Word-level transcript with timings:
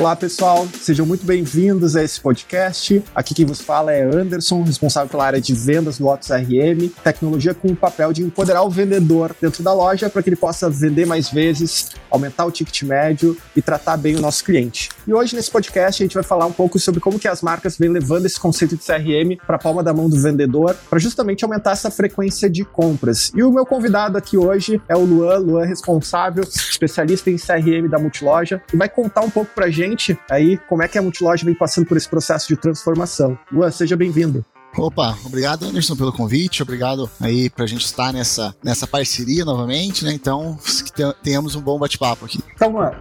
Olá 0.00 0.16
pessoal, 0.16 0.66
sejam 0.80 1.04
muito 1.04 1.26
bem-vindos 1.26 1.94
a 1.94 2.02
esse 2.02 2.18
podcast. 2.18 3.04
Aqui 3.14 3.34
quem 3.34 3.44
vos 3.44 3.60
fala 3.60 3.92
é 3.92 4.02
Anderson, 4.02 4.62
responsável 4.62 5.10
pela 5.10 5.26
área 5.26 5.38
de 5.42 5.52
vendas 5.52 5.98
do 5.98 6.04
Lotus 6.04 6.30
RM, 6.30 6.88
tecnologia 7.04 7.52
com 7.52 7.68
o 7.68 7.76
papel 7.76 8.10
de 8.10 8.22
empoderar 8.22 8.62
o 8.62 8.70
vendedor 8.70 9.36
dentro 9.38 9.62
da 9.62 9.74
loja 9.74 10.08
para 10.08 10.22
que 10.22 10.30
ele 10.30 10.36
possa 10.36 10.70
vender 10.70 11.04
mais 11.04 11.28
vezes, 11.28 11.90
aumentar 12.10 12.46
o 12.46 12.50
ticket 12.50 12.82
médio 12.84 13.36
e 13.54 13.60
tratar 13.60 13.98
bem 13.98 14.16
o 14.16 14.22
nosso 14.22 14.42
cliente. 14.42 14.88
E 15.06 15.12
hoje 15.12 15.36
nesse 15.36 15.50
podcast 15.50 16.02
a 16.02 16.06
gente 16.06 16.14
vai 16.14 16.22
falar 16.22 16.46
um 16.46 16.52
pouco 16.52 16.78
sobre 16.78 16.98
como 16.98 17.18
que 17.18 17.28
as 17.28 17.42
marcas 17.42 17.76
vêm 17.76 17.90
levando 17.90 18.24
esse 18.24 18.40
conceito 18.40 18.78
de 18.78 18.82
CRM 18.82 19.36
para 19.46 19.56
a 19.56 19.58
palma 19.58 19.82
da 19.82 19.92
mão 19.92 20.08
do 20.08 20.18
vendedor, 20.18 20.74
para 20.88 20.98
justamente 20.98 21.44
aumentar 21.44 21.72
essa 21.72 21.90
frequência 21.90 22.48
de 22.48 22.64
compras. 22.64 23.30
E 23.36 23.42
o 23.42 23.52
meu 23.52 23.66
convidado 23.66 24.16
aqui 24.16 24.38
hoje 24.38 24.80
é 24.88 24.96
o 24.96 25.04
Luan, 25.04 25.36
Luan 25.40 25.66
responsável, 25.66 26.42
especialista 26.42 27.30
em 27.30 27.36
CRM 27.36 27.86
da 27.86 27.98
Multiloja, 27.98 28.62
e 28.72 28.78
vai 28.78 28.88
contar 28.88 29.20
um 29.20 29.30
pouco 29.30 29.50
para 29.54 29.66
a 29.66 29.70
gente 29.70 29.89
gente 29.90 30.18
aí 30.30 30.56
como 30.68 30.82
é 30.82 30.88
que 30.88 30.98
a 30.98 31.02
Multiloja 31.02 31.44
vem 31.44 31.54
passando 31.54 31.86
por 31.86 31.96
esse 31.96 32.08
processo 32.08 32.48
de 32.48 32.56
transformação. 32.56 33.38
Luan, 33.52 33.70
seja 33.70 33.96
bem-vindo. 33.96 34.44
Opa, 34.76 35.18
obrigado 35.24 35.64
Anderson 35.64 35.96
pelo 35.96 36.12
convite, 36.12 36.62
obrigado 36.62 37.10
aí 37.20 37.50
pra 37.50 37.66
gente 37.66 37.84
estar 37.84 38.12
nessa, 38.12 38.54
nessa 38.62 38.86
parceria 38.86 39.44
novamente, 39.44 40.04
né? 40.04 40.12
Então, 40.12 40.56
que 40.84 40.92
tenhamos 41.24 41.56
um 41.56 41.60
bom 41.60 41.76
bate-papo 41.76 42.24
aqui. 42.24 42.38
Então, 42.54 42.70
Luan, 42.70 42.92